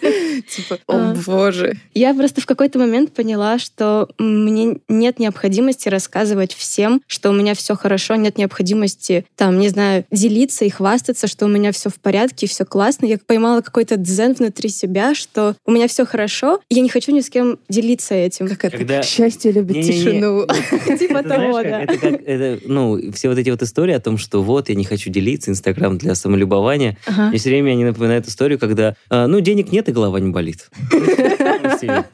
Типа, 0.49 0.79
о 0.89 1.11
А. 1.13 1.17
боже. 1.27 1.77
Я 1.95 2.13
просто 2.15 2.41
в 2.41 2.47
какой-то 2.47 2.79
момент 2.79 3.13
поняла, 3.13 3.59
что 3.59 4.09
мне 4.19 4.79
нет 4.89 5.19
необходимости 5.19 5.89
рассказывать 5.89 6.53
всем, 6.55 7.03
что 7.07 7.31
у 7.31 7.33
меня 7.33 7.55
все 7.55 7.77
хорошо, 7.77 8.17
нет 8.17 8.39
необходимости, 8.39 9.25
там, 9.37 9.59
не 9.59 9.69
знаю, 9.69 10.05
делиться 10.11 10.65
и 10.65 10.71
хвастаться, 10.71 11.27
что 11.29 11.47
у 11.47 11.49
меня 11.49 11.73
все 11.73 11.89
в 11.91 11.95
порядке, 12.01 12.47
все 12.47 12.65
классно. 12.65 13.07
Я 13.07 13.19
поймала 13.25 13.61
какой-то 13.61 13.97
дзен 13.97 14.35
внутри 14.35 14.69
себя, 14.71 15.15
что 15.15 15.55
у 15.65 15.71
меня 15.71 15.87
все 15.89 16.05
хорошо, 16.05 16.61
я 16.69 16.81
не 16.83 16.89
хочу 16.89 17.13
ни 17.13 17.21
с 17.21 17.31
кем 17.31 17.59
делиться 17.69 18.15
этим. 18.15 18.49
Как 18.49 18.65
это? 18.65 18.79
Когда- 18.79 19.03
Счастье 19.03 19.53
любит 19.53 19.85
тишину. 19.87 20.47
Типа 20.99 21.23
того, 21.23 21.63
да. 21.63 21.87
Ну, 22.67 23.13
все 23.13 23.29
вот 23.29 23.39
эти 23.39 23.51
вот 23.51 23.63
истории 23.63 23.95
о 23.95 24.01
том, 24.01 24.19
что 24.19 24.43
вот, 24.43 24.69
я 24.69 24.75
не 24.75 24.85
хочу 24.85 25.11
делиться, 25.11 25.51
Инстаграм 25.51 25.97
для 25.99 26.15
самолюбования. 26.15 26.97
Мне 27.07 27.39
все 27.39 27.51
время 27.51 27.73
они 27.73 27.85
напоминают 27.85 28.27
историю, 28.27 28.59
когда, 28.59 28.95
а, 29.11 29.27
ну, 29.27 29.41
денег 29.41 29.73
нет 29.73 29.89
и 29.89 29.93
голова 29.93 30.21
не 30.21 30.31
болит. 30.31 30.71
Ну, 31.81 32.05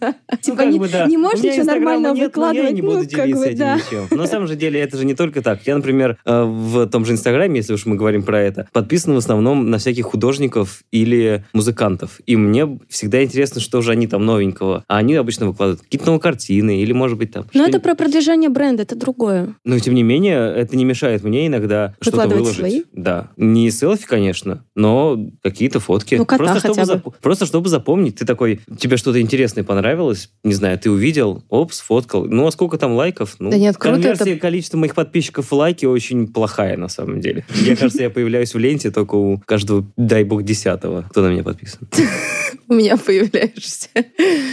Типа 0.41 0.63
не- 0.63 1.17
можешь 1.17 1.41
ничего 1.41 1.63
Инстаграма 1.63 2.01
нормального 2.01 2.15
нет, 2.15 2.37
но 2.37 2.53
я 2.53 2.53
и 2.53 2.73
выкладывать, 2.73 2.75
не 2.75 2.83
ну, 2.83 2.91
буду 2.91 3.11
как 3.11 3.27
делиться 3.27 3.49
этим 3.49 3.77
ничем. 3.77 4.07
Но 4.11 4.17
на 4.17 4.27
самом 4.27 4.47
же 4.47 4.57
деле 4.57 4.81
это 4.81 4.97
же 4.97 5.05
не 5.05 5.15
только 5.15 5.43
так. 5.43 5.67
Я, 5.67 5.77
например, 5.77 6.19
э, 6.25 6.43
в 6.43 6.87
том 6.89 7.05
же 7.05 7.13
Инстаграме, 7.13 7.57
если 7.57 7.73
уж 7.73 7.87
мы 7.87 7.97
говорим 7.97 8.23
про 8.23 8.41
это, 8.41 8.69
подписан 8.73 9.15
в 9.15 9.17
основном 9.17 9.71
на 9.71 9.79
всяких 9.79 10.05
художников 10.07 10.83
или 10.91 11.45
музыкантов. 11.53 12.21
И 12.27 12.37
мне 12.37 12.79
всегда 12.89 13.23
интересно, 13.23 13.61
что 13.61 13.81
же 13.81 13.93
они 13.93 14.07
там 14.07 14.25
новенького. 14.25 14.85
А 14.89 14.99
они 14.99 15.15
обычно 15.15 15.47
выкладывают 15.47 15.83
какие-то 15.83 16.07
новые 16.07 16.21
картины 16.21 16.81
или, 16.81 16.93
может 16.93 17.19
быть, 17.19 17.33
там... 17.33 17.45
Что-нибудь. 17.49 17.69
это 17.69 17.81
про 17.81 17.95
продвижение 17.95 18.24
бренда, 18.49 18.83
это 18.83 18.97
другое. 18.97 19.55
Но, 19.65 19.79
тем 19.79 19.95
не 19.95 20.03
менее, 20.03 20.55
это 20.55 20.77
не 20.77 20.85
мешает 20.85 21.23
мне 21.25 21.47
иногда 21.47 21.95
что-то 22.01 22.29
выложить. 22.29 22.57
свои? 22.59 22.83
Да. 22.93 23.31
Не 23.37 23.71
селфи, 23.71 24.07
конечно, 24.07 24.65
но 24.75 25.19
какие-то 25.43 25.81
фотки. 25.81 26.17
Ну, 26.17 26.25
кота 26.27 26.45
просто, 26.45 26.59
чтобы 26.61 26.75
хотя 26.75 26.95
бы. 26.95 27.01
зап- 27.11 27.15
просто 27.21 27.47
чтобы 27.47 27.69
запомнить. 27.69 28.17
Ты 28.17 28.27
такой, 28.27 28.61
тебе 28.79 28.97
что-то 28.97 29.21
интересное 29.21 29.65
понравилось, 29.65 30.31
не 30.43 30.55
знаю, 30.55 30.79
ты 30.79 30.91
увидел, 30.91 31.43
оп, 31.49 31.73
сфоткал. 31.73 32.25
Ну, 32.25 32.47
а 32.47 32.51
сколько 32.53 32.79
там 32.79 32.93
лайков? 32.95 33.37
Ну, 33.39 33.51
Да 33.51 33.59
нет, 33.59 33.77
круто 33.77 33.97
конверсия 34.01 34.37
количества 34.37 34.79
моих 34.79 34.95
подписчиков 34.95 35.51
в 35.51 35.55
лайки 35.55 35.87
очень 35.87 36.27
плохая, 36.29 36.77
на 36.77 36.89
самом 36.89 37.21
деле. 37.21 37.45
Мне 37.61 37.77
кажется, 37.77 38.03
я 38.03 38.11
появляюсь 38.11 38.55
в 38.55 38.59
ленте 38.59 38.91
только 38.91 39.15
у 39.15 39.39
каждого, 39.47 39.87
дай 39.97 40.25
бог, 40.25 40.43
десятого, 40.45 41.03
кто 41.11 41.23
на 41.23 41.29
меня 41.29 41.43
подписан. 41.45 41.89
У 42.69 42.75
меня 42.75 42.97
появляешься. 42.97 43.89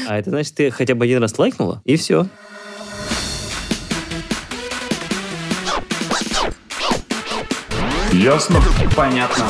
А 0.07 0.17
это 0.19 0.29
значит, 0.31 0.55
ты 0.55 0.69
хотя 0.71 0.95
бы 0.95 1.05
один 1.05 1.19
раз 1.21 1.37
лайкнула, 1.39 1.81
и 1.85 1.95
все. 1.95 2.27
Ясно? 8.13 8.59
Понятно. 8.95 9.45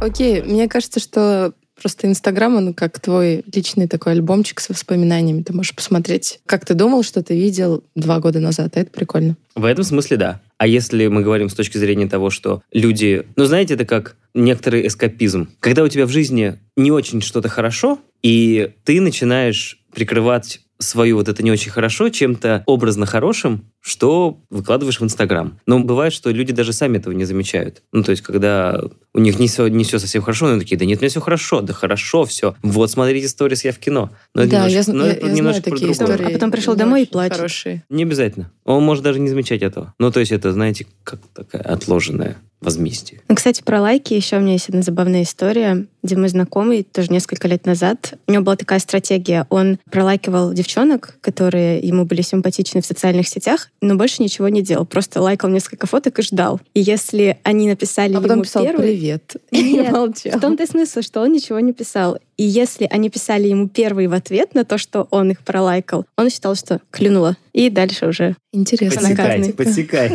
Окей, 0.00 0.42
мне 0.42 0.66
кажется, 0.66 0.98
что 0.98 1.52
просто 1.80 2.06
Инстаграм, 2.06 2.56
он 2.56 2.72
как 2.72 2.98
твой 3.00 3.44
личный 3.52 3.86
такой 3.86 4.12
альбомчик 4.12 4.60
со 4.60 4.72
воспоминаниями. 4.72 5.42
Ты 5.42 5.52
можешь 5.52 5.74
посмотреть, 5.74 6.40
как 6.46 6.64
ты 6.64 6.72
думал, 6.72 7.02
что 7.02 7.22
ты 7.22 7.34
видел 7.34 7.84
два 7.94 8.18
года 8.20 8.40
назад. 8.40 8.76
Это 8.76 8.90
прикольно. 8.90 9.36
В 9.54 9.64
этом 9.66 9.84
смысле 9.84 10.16
да. 10.16 10.40
А 10.56 10.66
если 10.66 11.06
мы 11.08 11.22
говорим 11.22 11.50
с 11.50 11.54
точки 11.54 11.76
зрения 11.76 12.08
того, 12.08 12.30
что 12.30 12.62
люди... 12.72 13.26
Ну, 13.36 13.44
знаете, 13.44 13.74
это 13.74 13.84
как 13.84 14.16
некоторый 14.32 14.86
эскапизм. 14.86 15.48
Когда 15.60 15.82
у 15.82 15.88
тебя 15.88 16.06
в 16.06 16.10
жизни 16.10 16.58
не 16.76 16.90
очень 16.90 17.20
что-то 17.20 17.48
хорошо, 17.50 17.98
и 18.22 18.70
ты 18.84 19.02
начинаешь 19.02 19.80
прикрывать 19.94 20.60
свою 20.78 21.16
вот 21.16 21.28
это 21.28 21.42
не 21.42 21.50
очень 21.50 21.70
хорошо 21.70 22.08
чем-то 22.08 22.62
образно 22.66 23.06
хорошим, 23.06 23.66
что 23.84 24.38
выкладываешь 24.48 24.98
в 24.98 25.04
Инстаграм. 25.04 25.60
Но 25.66 25.78
бывает, 25.78 26.14
что 26.14 26.30
люди 26.30 26.54
даже 26.54 26.72
сами 26.72 26.96
этого 26.96 27.12
не 27.12 27.26
замечают. 27.26 27.82
Ну, 27.92 28.02
то 28.02 28.12
есть, 28.12 28.22
когда 28.22 28.80
у 29.12 29.18
них 29.20 29.38
не 29.38 29.46
все, 29.46 29.66
не 29.68 29.84
все 29.84 29.98
совсем 29.98 30.22
хорошо, 30.22 30.46
они 30.46 30.58
такие, 30.58 30.78
да 30.78 30.86
нет, 30.86 31.00
у 31.00 31.02
меня 31.02 31.10
все 31.10 31.20
хорошо, 31.20 31.60
да 31.60 31.74
хорошо 31.74 32.24
все. 32.24 32.54
Вот, 32.62 32.90
смотрите 32.90 33.28
сторис, 33.28 33.62
я 33.62 33.72
в 33.72 33.78
кино. 33.78 34.10
Но 34.34 34.42
это 34.42 34.52
да, 34.52 34.68
немножко- 34.68 34.90
я, 34.92 34.96
но 34.98 35.04
я- 35.04 35.10
это 35.12 35.18
я 35.20 35.20
знаю 35.26 35.36
немножко 35.36 35.62
такие 35.64 35.92
другое. 35.92 35.92
истории. 36.16 36.30
А 36.30 36.32
потом 36.32 36.50
пришел 36.50 36.74
домой 36.74 37.02
и 37.02 37.06
плачет. 37.06 37.36
Хорошие. 37.36 37.84
Не 37.90 38.04
обязательно. 38.04 38.50
Он 38.64 38.82
может 38.82 39.04
даже 39.04 39.20
не 39.20 39.28
замечать 39.28 39.60
этого. 39.60 39.92
Ну, 39.98 40.10
то 40.10 40.18
есть 40.20 40.32
это, 40.32 40.50
знаете, 40.54 40.86
как 41.04 41.20
такая 41.34 41.60
отложенное 41.60 42.38
возмездие. 42.62 43.20
Ну, 43.28 43.34
кстати, 43.34 43.62
про 43.62 43.82
лайки 43.82 44.14
еще 44.14 44.38
у 44.38 44.40
меня 44.40 44.54
есть 44.54 44.70
одна 44.70 44.80
забавная 44.80 45.22
история, 45.24 45.86
где 46.02 46.16
мой 46.16 46.30
знакомый 46.30 46.82
тоже 46.82 47.12
несколько 47.12 47.46
лет 47.46 47.66
назад, 47.66 48.14
у 48.26 48.32
него 48.32 48.42
была 48.42 48.56
такая 48.56 48.78
стратегия. 48.78 49.46
Он 49.50 49.78
пролайкивал 49.90 50.54
девчонок, 50.54 51.18
которые 51.20 51.78
ему 51.80 52.06
были 52.06 52.22
симпатичны 52.22 52.80
в 52.80 52.86
социальных 52.86 53.28
сетях, 53.28 53.68
но 53.84 53.96
больше 53.96 54.22
ничего 54.22 54.48
не 54.48 54.62
делал. 54.62 54.84
Просто 54.84 55.20
лайкал 55.20 55.50
несколько 55.50 55.86
фоток 55.86 56.18
и 56.18 56.22
ждал. 56.22 56.60
И 56.74 56.80
если 56.80 57.38
они 57.42 57.68
написали 57.68 58.14
А 58.14 58.20
потом 58.20 58.36
ему 58.36 58.42
писал 58.44 58.64
первый... 58.64 58.82
привет. 58.82 59.36
Нет, 59.50 59.92
молчал. 59.92 60.38
В 60.38 60.40
том-то 60.40 60.62
и 60.62 60.66
смысл, 60.66 61.00
что 61.02 61.20
он 61.20 61.32
ничего 61.32 61.60
не 61.60 61.72
писал. 61.72 62.18
И 62.36 62.44
если 62.44 62.86
они 62.90 63.10
писали 63.10 63.48
ему 63.48 63.68
первый 63.68 64.06
в 64.06 64.12
ответ 64.12 64.54
на 64.54 64.64
то, 64.64 64.78
что 64.78 65.06
он 65.10 65.30
их 65.30 65.40
пролайкал, 65.40 66.06
он 66.16 66.30
считал, 66.30 66.54
что 66.54 66.80
клюнуло. 66.90 67.36
И 67.52 67.70
дальше 67.70 68.06
уже. 68.08 68.36
Интересно. 68.52 69.00
Подсекай, 69.00 69.52
подсекай. 69.52 70.10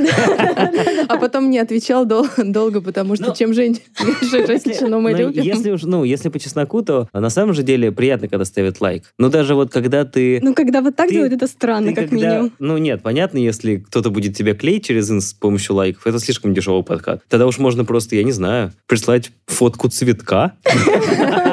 А 1.08 1.18
потом 1.18 1.50
не 1.50 1.58
отвечал 1.60 2.06
дол- 2.06 2.28
долго, 2.38 2.82
потому 2.82 3.16
что 3.16 3.28
Ну, 3.28 3.36
чем 3.36 3.54
женщину 3.54 5.00
мы 5.00 5.12
Ну, 5.12 5.18
любим. 5.18 5.44
Если 5.44 5.72
уж, 5.72 5.84
ну, 5.84 6.04
если 6.04 6.28
по 6.30 6.38
чесноку, 6.40 6.82
то 6.82 7.08
на 7.14 7.30
самом 7.30 7.54
же 7.54 7.64
деле 7.64 7.92
приятно, 7.92 8.28
когда 8.28 8.44
ставят 8.44 8.82
лайк. 8.82 9.04
Но 9.18 9.30
даже 9.30 9.56
вот 9.56 9.72
когда 9.72 10.04
ты... 10.04 10.40
Ну, 10.42 10.54
когда 10.54 10.82
вот 10.82 10.98
так 10.98 11.10
делают, 11.10 11.34
это 11.34 11.48
странно, 11.48 11.94
как 11.94 12.12
минимум. 12.12 12.52
Ну 12.60 12.78
нет, 12.78 13.02
понятно, 13.02 13.38
если 13.38 13.78
кто-то 13.78 14.10
будет 14.10 14.36
тебя 14.36 14.54
клеить 14.54 14.86
через 14.86 15.10
инс 15.10 15.30
с 15.30 15.34
помощью 15.34 15.76
лайков, 15.76 16.06
это 16.08 16.20
слишком 16.20 16.54
дешевый 16.54 16.84
подкат. 16.84 17.22
Тогда 17.30 17.48
уж 17.48 17.58
можно 17.58 17.86
просто, 17.86 18.16
я 18.16 18.24
не 18.24 18.34
знаю, 18.34 18.74
прислать 18.86 19.32
фотку 19.48 19.88
цветка. 19.88 20.54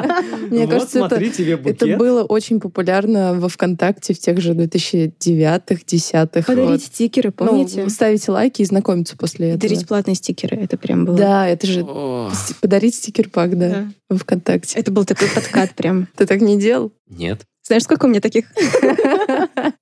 Мне 0.49 0.61
Вот, 0.65 0.69
кажется, 0.71 0.99
это, 0.99 1.07
смотри, 1.09 1.31
тебе 1.31 1.57
букет. 1.57 1.81
это 1.83 1.97
было 1.97 2.23
очень 2.23 2.59
популярно 2.59 3.33
во 3.39 3.49
ВКонтакте 3.49 4.13
в 4.13 4.19
тех 4.19 4.39
же 4.41 4.53
2009-х, 4.53 5.81
10-х. 5.85 6.41
Подарить 6.43 6.83
стикеры, 6.83 7.31
помните? 7.31 7.83
Ну, 7.83 7.89
ставить 7.89 8.27
лайки 8.27 8.61
и 8.61 8.65
знакомиться 8.65 9.15
после 9.17 9.49
этого. 9.49 9.61
Дарить 9.69 9.87
платные 9.87 10.15
стикеры, 10.15 10.57
это 10.57 10.77
прям 10.77 11.05
было. 11.05 11.17
Да, 11.17 11.47
это 11.47 11.67
же 11.67 11.83
О, 11.83 12.31
подарить 12.61 12.95
стикер-пак, 12.95 13.57
да, 13.57 13.69
Да. 14.09 14.15
в 14.15 14.19
ВКонтакте. 14.19 14.79
Это 14.79 14.91
был 14.91 15.05
такой 15.05 15.27
подкат 15.29 15.73
прям. 15.75 16.07
Ты 16.15 16.25
так 16.25 16.41
не 16.41 16.57
делал? 16.59 16.91
Нет. 17.09 17.41
Знаешь, 17.63 17.83
сколько 17.83 18.05
у 18.05 18.09
меня 18.09 18.21
таких? 18.21 18.45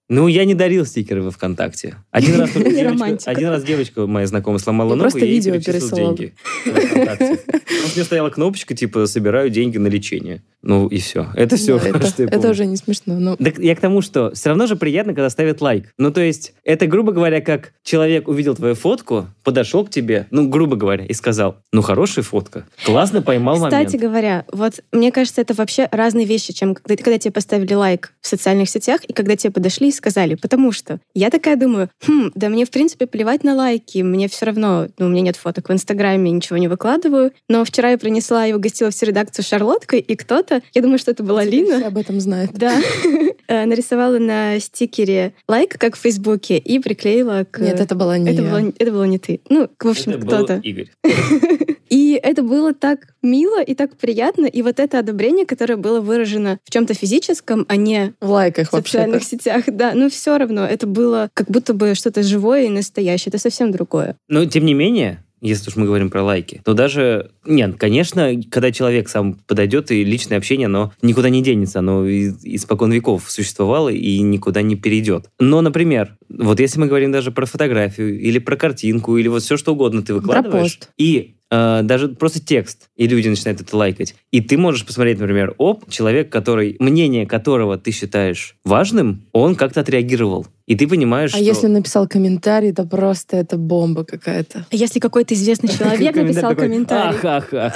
Ну, 0.08 0.28
я 0.28 0.46
не 0.46 0.54
дарил 0.54 0.86
стикеры 0.86 1.24
во 1.24 1.32
ВКонтакте. 1.32 1.96
Один 2.12 2.40
раз, 2.40 2.52
девочка, 2.54 3.18
один 3.32 3.50
раз 3.50 3.64
девочка 3.64 4.06
моя 4.06 4.28
знакомая 4.28 4.60
сломала 4.60 4.90
Ну, 4.90 4.96
ногу, 4.98 5.10
просто 5.12 5.26
и 5.26 5.32
видео 5.32 5.54
перечислил 5.54 5.74
пересылал. 5.90 6.16
деньги. 6.16 6.34
во 6.66 6.72
у 6.72 7.96
меня 7.96 8.04
стояла 8.04 8.30
кнопочка, 8.30 8.76
типа, 8.76 9.08
собираю 9.08 9.50
деньги 9.50 9.78
на 9.80 9.88
лечение. 9.88 10.44
Ну, 10.66 10.88
и 10.88 10.98
все. 10.98 11.28
Это 11.36 11.58
все, 11.58 11.80
Да, 11.80 11.90
это, 11.90 12.24
это 12.24 12.50
уже 12.50 12.66
не 12.66 12.76
смешно. 12.76 13.16
Ну, 13.20 13.38
Так 13.38 13.60
я 13.60 13.76
к 13.76 13.80
тому, 13.80 14.02
что 14.02 14.34
все 14.34 14.50
равно 14.50 14.66
же 14.66 14.76
приятно, 14.76 15.14
когда 15.14 15.30
ставят 15.30 15.62
лайк. 15.62 15.94
Ну, 16.00 16.12
то 16.12 16.22
есть, 16.22 16.54
это, 16.64 16.88
грубо 16.88 17.12
говоря, 17.12 17.40
как 17.40 17.74
человек 17.84 18.28
увидел 18.28 18.56
твою 18.56 18.74
фотку, 18.74 19.28
подошел 19.44 19.86
к 19.86 19.92
тебе, 19.92 20.26
ну, 20.32 20.50
грубо 20.50 20.76
говоря, 20.76 21.06
и 21.06 21.14
сказал, 21.14 21.58
ну, 21.72 21.84
хорошая 21.84 22.26
фотка, 22.26 22.66
классно 22.84 23.22
поймал 23.22 23.60
момент. 23.60 23.88
Кстати 23.88 24.02
говоря, 24.02 24.44
вот 24.52 24.80
мне 24.92 25.12
кажется, 25.12 25.42
это 25.42 25.54
вообще 25.54 25.88
разные 25.92 26.26
вещи, 26.26 26.52
чем 26.52 26.74
когда, 26.74 26.96
когда 26.96 27.20
тебе 27.20 27.32
поставили 27.32 27.76
лайк 27.76 28.14
в 28.22 28.28
социальных 28.28 28.70
сетях 28.70 29.04
и 29.06 29.14
когда 29.14 29.36
тебе 29.36 29.52
подошли 29.52 29.90
и 29.90 29.92
сказали. 29.92 30.34
Потому 30.34 30.72
что 30.72 31.00
я 31.14 31.30
такая 31.30 31.58
думаю, 31.58 31.90
хм, 32.08 32.32
да 32.34 32.50
мне 32.50 32.66
в 32.66 32.72
принципе 32.72 33.06
плевать 33.06 33.44
на 33.44 33.54
лайки, 33.54 34.00
мне 34.00 34.28
все 34.28 34.48
равно, 34.48 34.88
ну, 34.98 35.06
у 35.06 35.10
меня 35.10 35.22
нет 35.22 35.36
фоток 35.36 35.70
в 35.70 35.72
Инстаграме, 35.72 36.32
ничего 36.32 36.58
не 36.58 36.68
выкладываю. 36.68 37.32
Но 37.48 37.64
вчера 37.64 37.92
я 37.92 37.98
принесла 38.00 38.48
и 38.48 38.54
угостила 38.54 38.90
всю 38.90 39.06
редакцию 39.06 39.46
шарлоткой, 39.46 40.00
и 40.00 40.16
кто-то, 40.16 40.55
я 40.74 40.82
думаю, 40.82 40.98
что 40.98 41.12
это 41.12 41.24
была 41.24 41.46
теперь 41.46 41.62
Лина, 41.62 41.78
все 41.78 41.88
об 41.88 41.98
этом 41.98 42.20
знают. 42.20 42.52
Да. 42.54 42.82
Э, 43.48 43.66
Нарисовала 43.66 44.18
на 44.18 44.60
стикере 44.60 45.36
лайк, 45.48 45.78
как 45.78 45.96
в 45.96 46.00
Фейсбуке, 46.00 46.58
и 46.58 46.80
приклеила 46.80 47.46
к... 47.50 47.60
Нет, 47.60 47.80
это 47.80 47.94
была 47.94 48.18
не 48.18 48.32
это, 48.32 48.42
я. 48.42 48.50
было, 48.50 48.74
это 48.76 48.92
было 48.92 49.04
не 49.04 49.20
ты. 49.20 49.40
Ну, 49.50 49.70
в 49.80 49.88
общем, 49.88 50.14
Это 50.14 50.26
был 50.26 50.28
кто-то. 50.28 50.60
Игорь. 50.64 50.90
И 51.90 52.20
это 52.22 52.42
было 52.42 52.74
так 52.74 53.08
мило 53.22 53.62
и 53.62 53.76
так 53.76 53.96
приятно. 53.96 54.46
И 54.46 54.62
вот 54.62 54.80
это 54.80 55.00
одобрение, 55.00 55.46
которое 55.46 55.78
было 55.78 56.02
выражено 56.02 56.60
в 56.64 56.72
чем-то 56.72 56.94
физическом, 56.94 57.66
а 57.70 57.76
не 57.76 58.14
В 58.20 58.30
лайках 58.30 58.70
в 58.70 58.76
социальных 58.76 59.24
сетях, 59.24 59.66
да, 59.68 59.94
ну 59.94 60.10
все 60.10 60.38
равно 60.38 60.66
это 60.66 60.88
было 60.88 61.30
как 61.34 61.50
будто 61.50 61.74
бы 61.74 61.96
что-то 61.96 62.24
живое 62.24 62.64
и 62.64 62.70
настоящее. 62.70 63.30
Это 63.30 63.38
совсем 63.38 63.72
другое. 63.72 64.16
Но, 64.28 64.46
тем 64.46 64.66
не 64.66 64.74
менее, 64.74 65.24
если 65.42 65.70
уж 65.70 65.76
мы 65.76 65.86
говорим 65.86 66.10
про 66.10 66.24
лайки, 66.24 66.62
то 66.64 66.74
даже... 66.74 67.32
Нет, 67.46 67.76
конечно, 67.78 68.32
когда 68.50 68.72
человек 68.72 69.10
сам 69.10 69.34
подойдет, 69.48 69.92
и 69.92 70.04
личное 70.04 70.38
общение, 70.38 70.66
оно 70.66 70.94
никуда 71.02 71.30
не 71.30 71.44
денется, 71.44 71.80
оно 71.80 72.06
из- 72.06 72.44
испокон 72.44 72.92
веков 72.92 73.30
существовало 73.30 73.90
и 73.90 74.20
никуда 74.22 74.62
не 74.62 74.76
перейдет. 74.76 75.30
Но, 75.40 75.62
например, 75.62 76.18
вот 76.30 76.60
если 76.60 76.80
мы 76.80 76.88
говорим 76.88 77.12
даже 77.12 77.32
про 77.32 77.46
фотографию, 77.46 78.20
или 78.20 78.40
про 78.40 78.56
картинку, 78.56 79.18
или 79.18 79.28
вот 79.28 79.44
все 79.44 79.58
что 79.58 79.74
угодно 79.74 80.02
ты 80.02 80.14
выкладываешь, 80.14 80.80
и 80.98 81.36
э, 81.52 81.82
даже 81.84 82.10
просто 82.10 82.40
текст, 82.44 82.90
и 82.96 83.08
люди 83.08 83.28
начинают 83.28 83.62
это 83.62 83.78
лайкать. 83.78 84.16
И 84.32 84.42
ты 84.42 84.58
можешь 84.58 84.86
посмотреть, 84.86 85.20
например, 85.20 85.54
оп, 85.58 85.90
человек, 85.90 86.32
который, 86.32 86.76
мнение 86.80 87.26
которого 87.28 87.78
ты 87.78 87.92
считаешь 87.92 88.56
важным, 88.66 89.26
он 89.32 89.56
как-то 89.56 89.82
отреагировал. 89.82 90.48
И 90.68 90.76
ты 90.76 90.88
понимаешь, 90.88 91.32
А 91.34 91.38
что... 91.38 91.46
если 91.46 91.68
написал 91.68 92.08
комментарий, 92.08 92.74
то 92.74 92.86
просто 92.86 93.38
это 93.38 93.56
бомба 93.58 94.04
какая-то. 94.04 94.66
А 94.72 94.76
Если 94.76 95.00
какой-то 95.00 95.34
известный 95.36 95.70
человек 95.70 96.16
написал 96.16 96.56
комментарий. 96.56 97.18
Ах, 97.24 97.24
ах, 97.24 97.54
ах. 97.54 97.74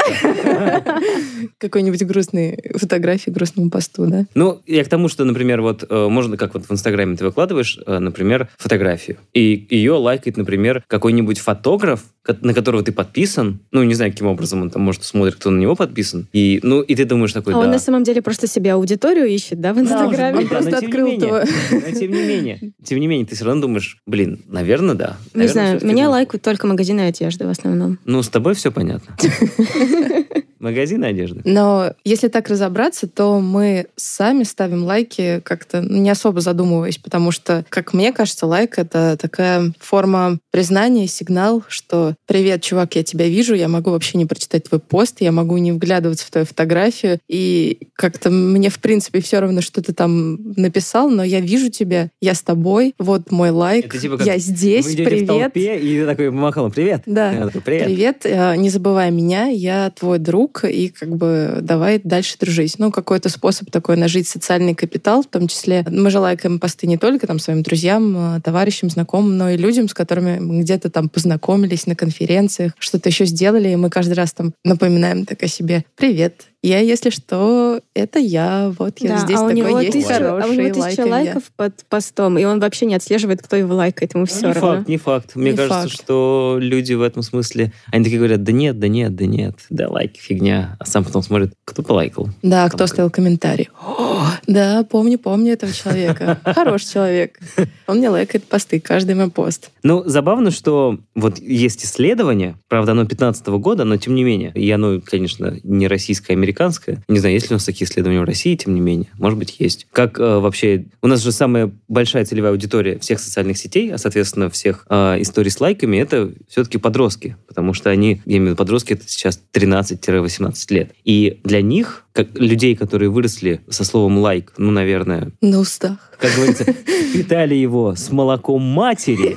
Какой-нибудь 1.58 2.03
грустной 2.03 2.58
фотографии, 2.75 3.29
грустному 3.29 3.69
посту, 3.69 4.08
да? 4.08 4.25
Ну, 4.36 4.62
я 4.65 4.84
к 4.84 4.88
тому, 4.88 5.08
что, 5.08 5.24
например, 5.25 5.62
вот 5.62 5.84
э, 5.89 6.08
можно, 6.08 6.38
как 6.38 6.53
вот 6.53 6.65
в 6.65 6.72
Инстаграме 6.72 7.15
ты 7.15 7.25
выкладываешь, 7.25 7.79
э, 7.86 8.00
например, 8.00 8.50
фотографию, 8.58 9.17
и 9.34 9.67
ее 9.69 9.93
лайкает, 9.93 10.38
например, 10.38 10.84
какой-нибудь 10.88 11.39
фотограф, 11.39 12.03
на 12.41 12.53
которого 12.53 12.84
ты 12.84 12.91
подписан, 12.91 13.60
ну, 13.72 13.84
не 13.84 13.93
знаю, 13.93 14.12
каким 14.12 14.27
образом 14.27 14.62
он 14.62 14.69
там, 14.69 14.81
может, 14.84 15.03
смотрит, 15.03 15.36
кто 15.36 15.50
на 15.50 15.60
него 15.60 15.75
подписан, 15.75 16.27
и, 16.34 16.60
ну, 16.63 16.81
и 16.81 16.96
ты 16.96 17.05
думаешь 17.05 17.34
такой, 17.34 17.53
А 17.53 17.58
да. 17.58 17.63
он 17.63 17.72
на 17.72 17.79
самом 17.79 18.03
деле 18.03 18.22
просто 18.22 18.48
себе 18.48 18.74
аудиторию 18.74 19.25
ищет, 19.27 19.60
да, 19.60 19.74
в 19.74 19.79
Инстаграме? 19.79 20.39
Он 20.39 20.48
просто 20.48 20.77
открыл 20.77 21.17
твой- 21.19 21.43
но 21.72 21.91
тем 22.00 22.12
не 22.12 22.22
менее, 22.27 22.74
тем 22.83 23.00
не 23.00 23.07
менее, 23.07 23.25
ты 23.25 23.36
все 23.36 23.45
равно 23.45 23.62
думаешь, 23.62 23.98
блин, 24.05 24.41
наверное, 24.48 24.95
да. 24.95 25.17
Не 25.33 25.41
Наверное, 25.41 25.79
знаю, 25.79 25.86
меня 25.86 26.09
лайкают 26.09 26.43
только 26.43 26.65
магазины 26.67 27.01
одежды 27.01 27.45
в 27.45 27.50
основном. 27.50 28.00
Ну, 28.05 28.24
с 28.24 28.29
тобой 28.29 28.53
все 28.55 28.71
понятно. 28.71 29.15
Магазин 30.60 31.04
одежды. 31.04 31.42
Но 31.46 31.94
если 32.04 32.28
так 32.28 32.50
разобраться, 32.50 33.08
то 33.08 33.39
мы 33.39 33.88
сами 33.96 34.44
ставим 34.44 34.84
лайки 34.84 35.42
как-то 35.44 35.82
ну, 35.82 35.98
не 35.98 36.10
особо 36.10 36.42
задумываясь, 36.42 36.98
потому 36.98 37.32
что, 37.32 37.66
как 37.70 37.94
мне 37.94 38.12
кажется, 38.12 38.46
лайк— 38.46 38.74
это 38.78 39.18
такая 39.20 39.72
форма 39.80 40.39
признания, 40.51 41.08
сигнал, 41.08 41.63
что 41.68 42.16
«Привет, 42.25 42.62
чувак, 42.62 42.96
я 42.96 43.04
тебя 43.04 43.28
вижу, 43.28 43.56
я 43.56 43.68
могу 43.68 43.92
вообще 43.92 44.18
не 44.18 44.25
прочитать 44.25 44.66
твой 44.66 44.80
пост, 44.80 45.18
я 45.22 45.32
могу 45.32 45.58
не 45.58 45.72
вглядываться 45.72 46.25
в 46.25 46.32
твою 46.32 46.46
фотографию, 46.46 47.20
и 47.28 47.88
как-то 47.94 48.30
мне, 48.30 48.70
в 48.70 48.80
принципе, 48.80 49.22
все 49.22 49.39
равно, 49.39 49.62
что 49.62 49.82
ты 49.82 49.94
там 49.94 50.54
написал, 50.56 51.10
но 51.10 51.24
я 51.24 51.39
вижу 51.39 51.70
тебя, 51.70 52.10
я 52.22 52.34
с 52.34 52.42
тобой, 52.42 52.94
вот 53.00 53.32
мой 53.32 53.51
лайк, 53.51 53.86
Это 53.86 54.00
типа 54.00 54.18
как 54.18 54.28
я 54.28 54.38
здесь, 54.38 54.86
Вы 54.86 54.94
идете 54.94 55.04
в 55.04 55.08
привет». 55.08 55.28
толпе, 55.28 55.80
и 55.80 56.06
такой 56.06 56.30
помахал, 56.30 56.70
привет. 56.70 57.04
Да. 57.06 57.46
Такой, 57.48 57.62
привет. 57.62 57.86
Привет, 57.86 58.22
э, 58.25 58.56
не 58.58 58.70
забывай 58.70 59.12
меня, 59.12 59.46
я 59.48 59.92
твой 59.92 60.20
друг, 60.20 60.49
и 60.63 60.89
как 60.89 61.15
бы 61.15 61.60
давай 61.62 62.00
дальше 62.03 62.38
дружить. 62.39 62.79
Ну, 62.79 62.91
какой-то 62.91 63.29
способ 63.29 63.72
такой 63.72 63.98
нажить 63.98 64.27
социальный 64.27 64.75
капитал, 64.75 65.24
в 65.24 65.27
том 65.27 65.48
числе 65.48 65.86
мы 65.89 66.10
же 66.10 66.20
лайкаем 66.20 66.60
посты 66.60 66.88
не 66.88 66.98
только 66.98 67.27
там 67.27 67.39
своим 67.39 67.63
друзьям, 67.63 68.38
э, 68.38 68.41
товарищам, 68.41 68.89
знакомым, 68.89 69.38
но 69.38 69.50
и 69.50 69.58
людям, 69.58 69.88
с 69.88 69.94
которыми 69.94 70.39
мы 70.39 70.62
где-то 70.62 70.89
там 70.89 71.10
познакомились 71.10 71.88
на 71.88 71.96
конференциях, 71.96 72.74
что-то 72.79 73.10
еще 73.10 73.25
сделали, 73.25 73.70
и 73.70 73.75
мы 73.75 73.89
каждый 73.89 74.13
раз 74.13 74.34
там 74.34 74.53
напоминаем 74.63 75.25
так 75.25 75.44
о 75.44 75.48
себе. 75.48 75.86
Привет, 75.96 76.48
я, 76.62 76.80
если 76.80 77.10
что, 77.10 77.80
это 77.94 78.20
я, 78.20 78.74
вот 78.78 79.00
я 79.00 79.10
Да, 79.12 79.18
здесь 79.20 79.38
а 79.38 79.44
у 79.44 79.48
такой 79.48 79.56
него 79.56 79.80
есть 79.80 79.94
тысяча, 79.94 80.13
хороший, 80.16 80.44
а 80.44 80.48
у 80.48 80.54
него 80.54 80.74
тысяча 80.74 81.06
лайков 81.06 81.44
под 81.56 81.74
постом, 81.88 82.38
и 82.38 82.44
он 82.44 82.60
вообще 82.60 82.86
не 82.86 82.96
отслеживает, 82.96 83.42
кто 83.42 83.56
его 83.56 83.75
лайкает, 83.75 84.13
ему 84.13 84.22
Ну, 84.24 84.25
все 84.25 84.48
не 84.48 84.54
равно. 84.54 84.75
факт, 84.78 84.88
не 84.89 84.98
факт. 84.98 85.36
Мне 85.36 85.51
Не 85.51 85.58
кажется, 85.58 85.82
факт. 85.84 85.92
что 85.94 86.58
люди 86.60 86.94
в 86.94 87.01
этом 87.01 87.22
смысле, 87.24 87.72
они 87.92 88.04
такие 88.04 88.18
говорят, 88.18 88.44
да 88.44 88.51
нет, 88.51 88.78
да 88.78 88.88
нет, 88.89 89.16
да 89.16 89.25
нет, 89.25 89.56
да 89.70 89.88
лайки, 89.89 90.20
фигня. 90.20 90.75
А 90.80 90.86
сам 90.86 91.06
потом 91.06 91.22
смотрит, 91.24 91.54
кто 91.63 91.82
полайкал. 91.82 92.30
Да, 92.42 92.63
Там 92.63 92.70
кто 92.70 92.78
как- 92.80 92.86
оставил 92.86 93.10
комментарий. 93.10 93.70
О, 93.82 94.25
да, 94.48 94.84
помню, 94.84 95.18
помню 95.18 95.54
этого 95.54 95.72
человека. 95.72 96.39
Хороший 96.44 96.92
человек. 96.92 97.39
Он 97.88 98.00
мне 98.00 98.10
лайкает 98.10 98.44
посты, 98.44 98.82
каждый 98.82 99.16
мой 99.16 99.32
пост. 99.32 99.72
Ну, 99.84 100.04
забавно, 100.06 100.51
что 100.51 101.00
вот 101.16 101.39
есть 101.39 101.86
исследование, 101.86 102.56
правда, 102.68 102.92
оно 102.92 103.06
15 103.06 103.48
года, 103.48 103.86
но 103.86 103.96
тем 103.96 104.13
не 104.16 104.25
менее, 104.25 104.51
и 104.56 104.70
оно, 104.72 105.00
конечно, 105.04 105.58
не 105.63 105.88
российское, 105.88 106.34
а 106.34 106.36
американское. 106.50 107.03
Не 107.08 107.20
знаю, 107.20 107.36
есть 107.36 107.50
ли 107.50 107.53
у 107.53 107.58
нас 107.58 107.65
такие 107.65 107.89
исследования 107.89 108.22
в 108.22 108.25
России, 108.25 108.56
тем 108.56 108.74
не 108.74 108.82
менее. 108.82 109.08
Может 109.18 109.38
быть, 109.38 109.56
есть. 109.60 109.88
Как 109.91 110.20
э, 110.20 110.39
вообще... 110.39 110.86
У 111.01 111.08
нас 111.08 111.22
же 111.22 111.32
самая 111.32 111.72
большая 111.88 112.25
целевая 112.25 112.51
аудитория 112.51 112.98
всех 113.00 113.20
социальных 113.20 113.58
сетей, 113.58 113.94
а, 113.94 113.98
соответственно, 113.98 114.50
всех 114.50 114.86
э, 114.89 115.22
историй 115.22 115.51
с 115.51 115.60
лайками, 115.60 115.98
это 115.98 116.32
все-таки 116.48 116.77
подростки. 116.77 117.38
Потому 117.48 117.74
что 117.74 117.89
они, 117.89 118.22
я 118.25 118.38
имею 118.38 118.44
в 118.44 118.48
виду 118.48 118.56
подростки, 118.58 118.94
это 118.94 119.08
сейчас 119.08 119.41
13-18 119.53 120.53
лет. 120.74 120.91
И 121.03 121.39
для 121.44 121.62
них, 121.62 122.06
как 122.13 122.38
людей, 122.38 122.75
которые 122.75 123.10
выросли 123.10 123.62
со 123.70 123.84
словом 123.84 124.18
лайк, 124.18 124.53
ну, 124.58 124.72
наверное, 124.72 125.32
На 125.41 125.60
устах. 125.60 126.09
Как 126.19 126.35
говорится, 126.35 126.65
питали 127.13 127.55
его 127.55 127.95
с 127.95 128.11
молоком 128.11 128.61
матери. 128.61 129.35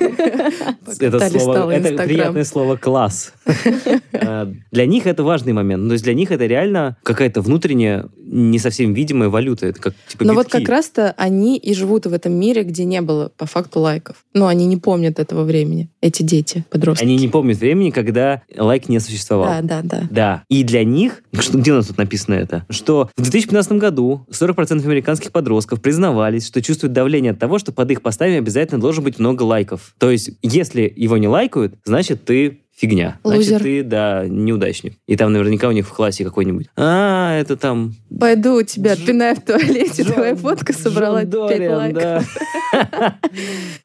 Это 1.00 1.30
слово, 1.38 1.70
это 1.70 2.02
приятное 2.02 2.44
слово 2.44 2.76
класс. 2.76 3.32
А, 4.12 4.52
Для 4.70 4.86
них 4.86 5.06
это 5.06 5.22
важный 5.22 5.52
момент. 5.52 5.86
То 5.88 5.92
есть 5.92 6.04
для 6.04 6.14
них 6.14 6.30
это 6.30 6.46
реально 6.46 6.96
какая-то 7.02 7.40
внутренняя, 7.40 8.06
не 8.32 8.58
совсем 8.58 8.94
видимая 8.94 9.28
валюта. 9.28 9.66
Это 9.66 9.80
как 9.80 9.94
типа 10.08 10.24
Но 10.24 10.32
вот 10.34 10.46
битки. 10.46 10.58
как 10.58 10.68
раз-то 10.68 11.14
они 11.16 11.58
и 11.58 11.74
живут 11.74 12.06
в 12.06 12.12
этом 12.12 12.32
мире, 12.32 12.64
где 12.64 12.84
не 12.84 13.02
было 13.02 13.30
по 13.36 13.46
факту 13.46 13.80
лайков. 13.80 14.16
Но 14.32 14.46
они 14.46 14.66
не 14.66 14.78
помнят 14.78 15.20
этого 15.20 15.44
времени, 15.44 15.90
эти 16.00 16.22
дети, 16.22 16.64
подростки. 16.70 17.04
Они 17.04 17.16
не 17.16 17.28
помнят 17.28 17.58
времени, 17.58 17.90
когда 17.90 18.42
лайк 18.56 18.88
не 18.88 18.98
существовал. 19.00 19.62
Да, 19.62 19.62
да, 19.62 19.82
да. 19.82 20.08
Да. 20.10 20.42
И 20.48 20.64
для 20.64 20.82
них, 20.82 21.22
что, 21.38 21.58
где 21.58 21.72
у 21.72 21.76
нас 21.76 21.86
тут 21.86 21.98
написано 21.98 22.34
это? 22.34 22.64
Что 22.70 23.10
в 23.16 23.22
2015 23.22 23.72
году 23.72 24.26
40% 24.30 24.82
американских 24.82 25.30
подростков 25.30 25.82
признавались, 25.82 26.46
что 26.46 26.62
чувствуют 26.62 26.94
давление 26.94 27.32
от 27.32 27.38
того, 27.38 27.58
что 27.58 27.72
под 27.72 27.90
их 27.90 28.00
постами 28.00 28.36
обязательно 28.36 28.80
должен 28.80 29.04
быть 29.04 29.18
много 29.18 29.42
лайков. 29.42 29.94
То 29.98 30.10
есть, 30.10 30.30
если 30.42 30.92
его 30.96 31.18
не 31.18 31.28
лайкают, 31.28 31.74
значит, 31.84 32.24
ты 32.24 32.61
фигня. 32.76 33.18
Значит, 33.24 33.38
Лузер. 33.38 33.62
ты, 33.62 33.82
да, 33.82 34.24
неудачник. 34.28 34.94
И 35.06 35.16
там 35.16 35.32
наверняка 35.32 35.68
у 35.68 35.72
них 35.72 35.86
в 35.86 35.92
классе 35.92 36.24
какой-нибудь. 36.24 36.66
А, 36.76 37.38
это 37.38 37.56
там... 37.56 37.94
Пойду 38.18 38.54
у 38.56 38.62
тебя 38.62 38.92
Дж- 38.92 39.00
отпинаю 39.02 39.36
в 39.36 39.40
туалете, 39.40 40.02
Джон- 40.02 40.12
твоя 40.12 40.34
фотка 40.36 40.72
собрала 40.72 41.24
Джон 41.24 41.48
5 41.48 41.58
Дориан, 41.58 41.76
лайков. 41.76 42.36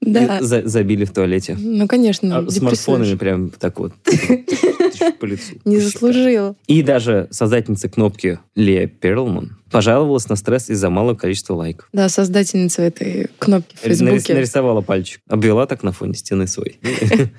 да. 0.02 0.38
Забили 0.42 1.06
в 1.06 1.12
туалете. 1.14 1.56
Ну, 1.60 1.88
конечно, 1.88 2.38
А 2.40 2.50
смартфонами 2.50 3.16
прям 3.16 3.50
так 3.50 3.80
вот. 3.80 3.94
по 5.20 5.26
лицу. 5.26 5.56
Не 5.66 5.80
заслужил. 5.80 6.56
И 6.68 6.82
даже 6.82 7.28
создательница 7.32 7.90
кнопки 7.90 8.40
Лея 8.56 8.88
Перлман 8.88 9.58
пожаловалась 9.72 10.30
на 10.30 10.36
стресс 10.36 10.70
из-за 10.70 10.90
малого 10.90 11.16
количества 11.16 11.54
лайков. 11.54 11.90
Да, 11.94 12.10
создательница 12.10 12.84
этой 12.84 13.30
кнопки 13.40 13.76
в 13.76 13.80
Фейсбуке. 13.80 14.34
Нарисовала 14.34 14.82
пальчик. 14.82 15.22
Обвела 15.28 15.66
так 15.66 15.84
на 15.84 15.92
фоне 15.92 16.14
стены 16.14 16.48
свой. 16.48 16.80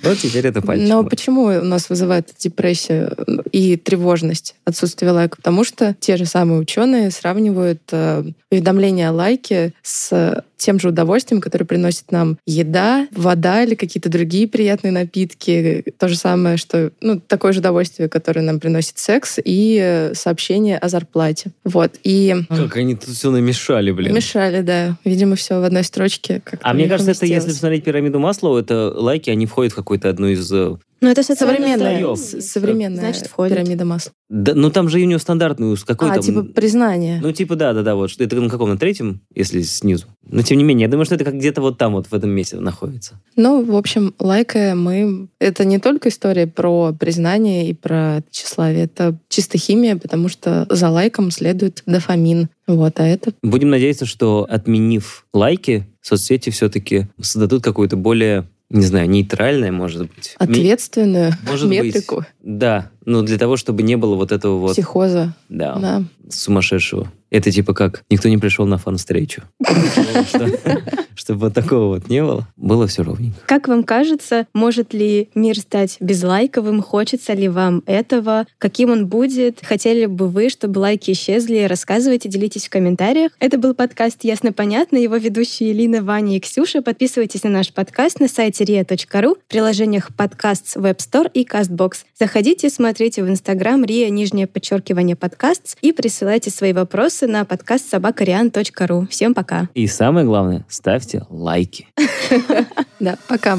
Вот 0.03 0.19
теперь 0.19 0.47
это 0.47 0.63
пальчик. 0.63 0.89
Но 0.89 1.05
почему 1.05 1.45
у 1.45 1.65
нас 1.65 1.91
вызывает 1.91 2.31
депрессию 2.39 3.17
и 3.53 3.77
тревожность 3.77 4.55
отсутствие 4.65 5.13
лайков? 5.13 5.39
Потому 5.39 5.65
что 5.65 5.95
те 5.99 6.17
же 6.17 6.27
самые 6.27 6.61
ученые 6.61 7.11
сравнивают 7.11 7.83
э, 7.93 8.25
уведомления 8.51 9.11
о 9.11 9.13
лайке 9.13 9.73
с 9.83 10.45
тем 10.59 10.79
же 10.79 10.89
удовольствием, 10.89 11.41
которое 11.41 11.65
приносит 11.65 12.11
нам 12.13 12.39
еда, 12.47 13.09
вода 13.13 13.63
или 13.63 13.75
какие-то 13.75 14.09
другие 14.09 14.47
приятные 14.49 14.93
напитки. 14.93 15.85
То 15.99 16.09
же 16.09 16.17
самое, 16.17 16.57
что 16.57 16.91
ну, 17.01 17.21
такое 17.21 17.53
же 17.53 17.61
удовольствие, 17.61 18.09
которое 18.09 18.43
нам 18.43 18.61
приносит 18.61 18.99
секс 18.99 19.39
и 19.43 19.79
э, 19.81 20.15
сообщение 20.15 20.77
о 20.79 20.89
зарплате. 20.89 21.53
Вот. 21.65 21.93
И 22.03 22.35
Как 22.49 22.77
они 22.77 22.97
тут 22.97 23.15
все 23.15 23.31
намешали, 23.31 23.93
блин. 23.93 24.15
мешали, 24.15 24.61
да. 24.63 24.97
Видимо, 25.05 25.37
все 25.37 25.61
в 25.61 25.65
одной 25.65 25.85
строчке. 25.85 26.43
А 26.61 26.75
мне 26.75 26.89
кажется, 26.89 27.13
это 27.13 27.27
если 27.27 27.49
посмотреть 27.49 27.85
пирамиду 27.85 28.19
Маслоу, 28.19 28.57
это 28.57 28.93
лайки, 28.95 29.31
они 29.31 29.47
входят 29.47 29.73
в 29.73 29.77
какую-то 29.77 30.09
одну 30.09 30.29
из... 30.29 30.53
Ну, 31.01 31.09
это 31.09 31.23
социальный 31.23 31.59
Современная, 31.59 32.17
современная 32.17 33.01
Значит, 33.01 33.27
входит. 33.29 33.57
пирамида 33.57 33.85
масла. 33.85 34.13
Да, 34.29 34.55
ну 34.55 34.71
там 34.71 34.89
же 34.89 34.99
у 34.99 35.05
него 35.05 35.19
стандартный 35.19 35.73
уз. 35.73 35.85
Какой 35.85 36.11
а, 36.11 36.15
там... 36.15 36.23
типа 36.23 36.43
признание. 36.43 37.21
Ну, 37.23 37.33
типа, 37.33 37.57
да, 37.57 37.73
да, 37.73 37.83
да, 37.83 37.95
вот. 37.95 38.11
что 38.11 38.25
Это 38.25 38.37
на 38.37 38.51
каком? 38.51 38.69
На 38.71 38.77
третьем, 38.77 39.21
если 39.35 39.63
снизу. 39.63 40.07
Но, 40.23 40.43
тем 40.43 40.59
не 40.59 40.65
менее, 40.65 40.87
я 40.87 40.91
думаю, 40.91 41.07
что 41.07 41.15
это 41.15 41.25
как 41.25 41.35
где-то 41.35 41.61
вот 41.61 41.79
там, 41.79 41.93
вот 41.93 42.09
в 42.09 42.15
этом 42.15 42.31
месте 42.31 42.57
находится. 42.57 43.21
Ну, 43.37 43.65
в 43.65 43.77
общем, 43.77 44.15
лайкая 44.19 44.75
мы... 44.75 45.29
Это 45.39 45.65
не 45.65 45.79
только 45.79 46.09
история 46.09 46.47
про 46.47 46.93
признание 46.93 47.71
и 47.71 47.75
про 47.75 48.23
тщеславие. 48.31 48.85
Это 48.85 49.19
чисто 49.29 49.57
химия, 49.57 49.97
потому 49.97 50.29
что 50.29 50.67
за 50.69 50.91
лайком 50.91 51.31
следует 51.31 51.83
дофамин. 51.87 52.49
Вот, 52.67 53.01
а 53.01 53.07
это... 53.07 53.33
Будем 53.43 53.71
надеяться, 53.71 54.05
что 54.05 54.47
отменив 54.51 55.27
лайки, 55.33 55.87
соцсети 56.03 56.51
все-таки 56.51 57.07
создадут 57.21 57.63
какую-то 57.63 57.97
более, 57.97 58.47
не 58.71 58.85
знаю, 58.85 59.09
нейтральное, 59.09 59.73
может 59.73 60.03
быть. 60.15 60.35
Ответственную 60.39 61.33
Может 61.49 61.69
быть. 61.69 61.83
метрику 61.85 62.25
Да, 62.43 62.91
ну 63.09 63.23
для 63.23 63.39
того, 63.39 63.57
чтобы 63.57 63.83
не 63.83 63.97
было 63.97 64.15
вот 64.17 64.33
этого 64.33 64.59
вот, 64.59 64.73
психоза. 64.73 65.35
да, 65.49 65.77
Да. 65.77 66.03
сумасшедшего. 66.29 67.11
Это 67.31 67.51
типа 67.51 67.75
как, 67.75 68.05
никто 68.11 68.29
не 68.29 68.39
пришел 68.39 68.67
на 68.67 68.79
фан-встречу. 68.79 69.43
Чтобы 71.15 71.41
вот 71.41 71.55
такого 71.55 71.97
вот 71.97 72.09
не 72.09 72.23
было, 72.23 72.47
было 72.57 72.87
все 72.87 73.03
ровненько. 73.03 73.39
Как 73.45 73.69
вам 73.69 73.83
кажется, 73.85 74.47
может 74.55 74.95
ли 74.95 75.29
мир 75.35 75.59
стать 75.59 75.97
безлайковым? 76.01 76.81
Хочется 76.81 77.35
ли 77.35 77.49
вам 77.49 77.83
этого? 77.87 78.47
Каким 78.57 78.91
он 78.91 79.09
будет? 79.09 79.59
Хотели 79.63 80.07
бы 80.07 80.29
вы, 80.29 80.49
чтобы 80.49 80.79
лайки 80.79 81.11
исчезли? 81.11 81.65
Рассказывайте, 81.65 82.31
делитесь 82.31 82.67
в 82.67 82.71
комментариях. 82.71 83.33
Это 83.41 83.59
был 83.59 83.75
подкаст 83.75 84.25
«Ясно-понятно». 84.25 84.97
Его 84.97 85.17
ведущие 85.17 85.73
Лина, 85.73 86.03
Ваня 86.03 86.37
и 86.37 86.41
Ксюша. 86.41 86.81
Подписывайтесь 86.81 87.43
на 87.43 87.51
наш 87.51 87.75
подкаст 87.75 88.21
на 88.21 88.29
сайте 88.29 88.65
ria.ru, 88.65 89.35
в 89.35 89.51
приложениях 89.51 90.15
подкаст, 90.17 90.77
Web 90.77 90.99
Store 90.99 91.31
и 91.35 91.45
CastBox. 91.45 92.05
Заходите, 92.19 92.71
смотрите 92.71 92.98
смотрите 92.99 93.23
в 93.23 93.29
Инстаграм 93.29 93.85
Рия, 93.85 94.11
нижнее 94.11 94.49
подчеркивание 94.49 95.15
подкаст 95.15 95.79
и 95.83 95.93
присылайте 95.93 96.51
свои 96.51 96.73
вопросы 96.73 97.29
на 97.29 97.45
подкаст 97.45 97.89
собакариан.ру. 97.89 99.07
Всем 99.09 99.35
пока. 99.35 99.69
И 99.75 99.87
самое 99.87 100.27
главное, 100.27 100.67
ставьте 100.69 101.23
лайки. 101.31 101.87
Да, 102.99 103.17
пока. 103.29 103.59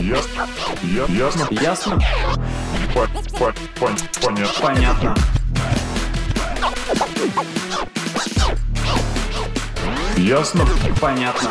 Ясно. 0.00 0.48
Ясно. 1.10 1.46
Ясно? 1.50 2.00
По- 2.94 3.06
по- 3.38 3.52
пон- 3.78 3.98
Понятно. 4.22 4.62
Понятно. 4.62 5.16
Ясно. 10.16 10.66
Понятно. 10.98 11.50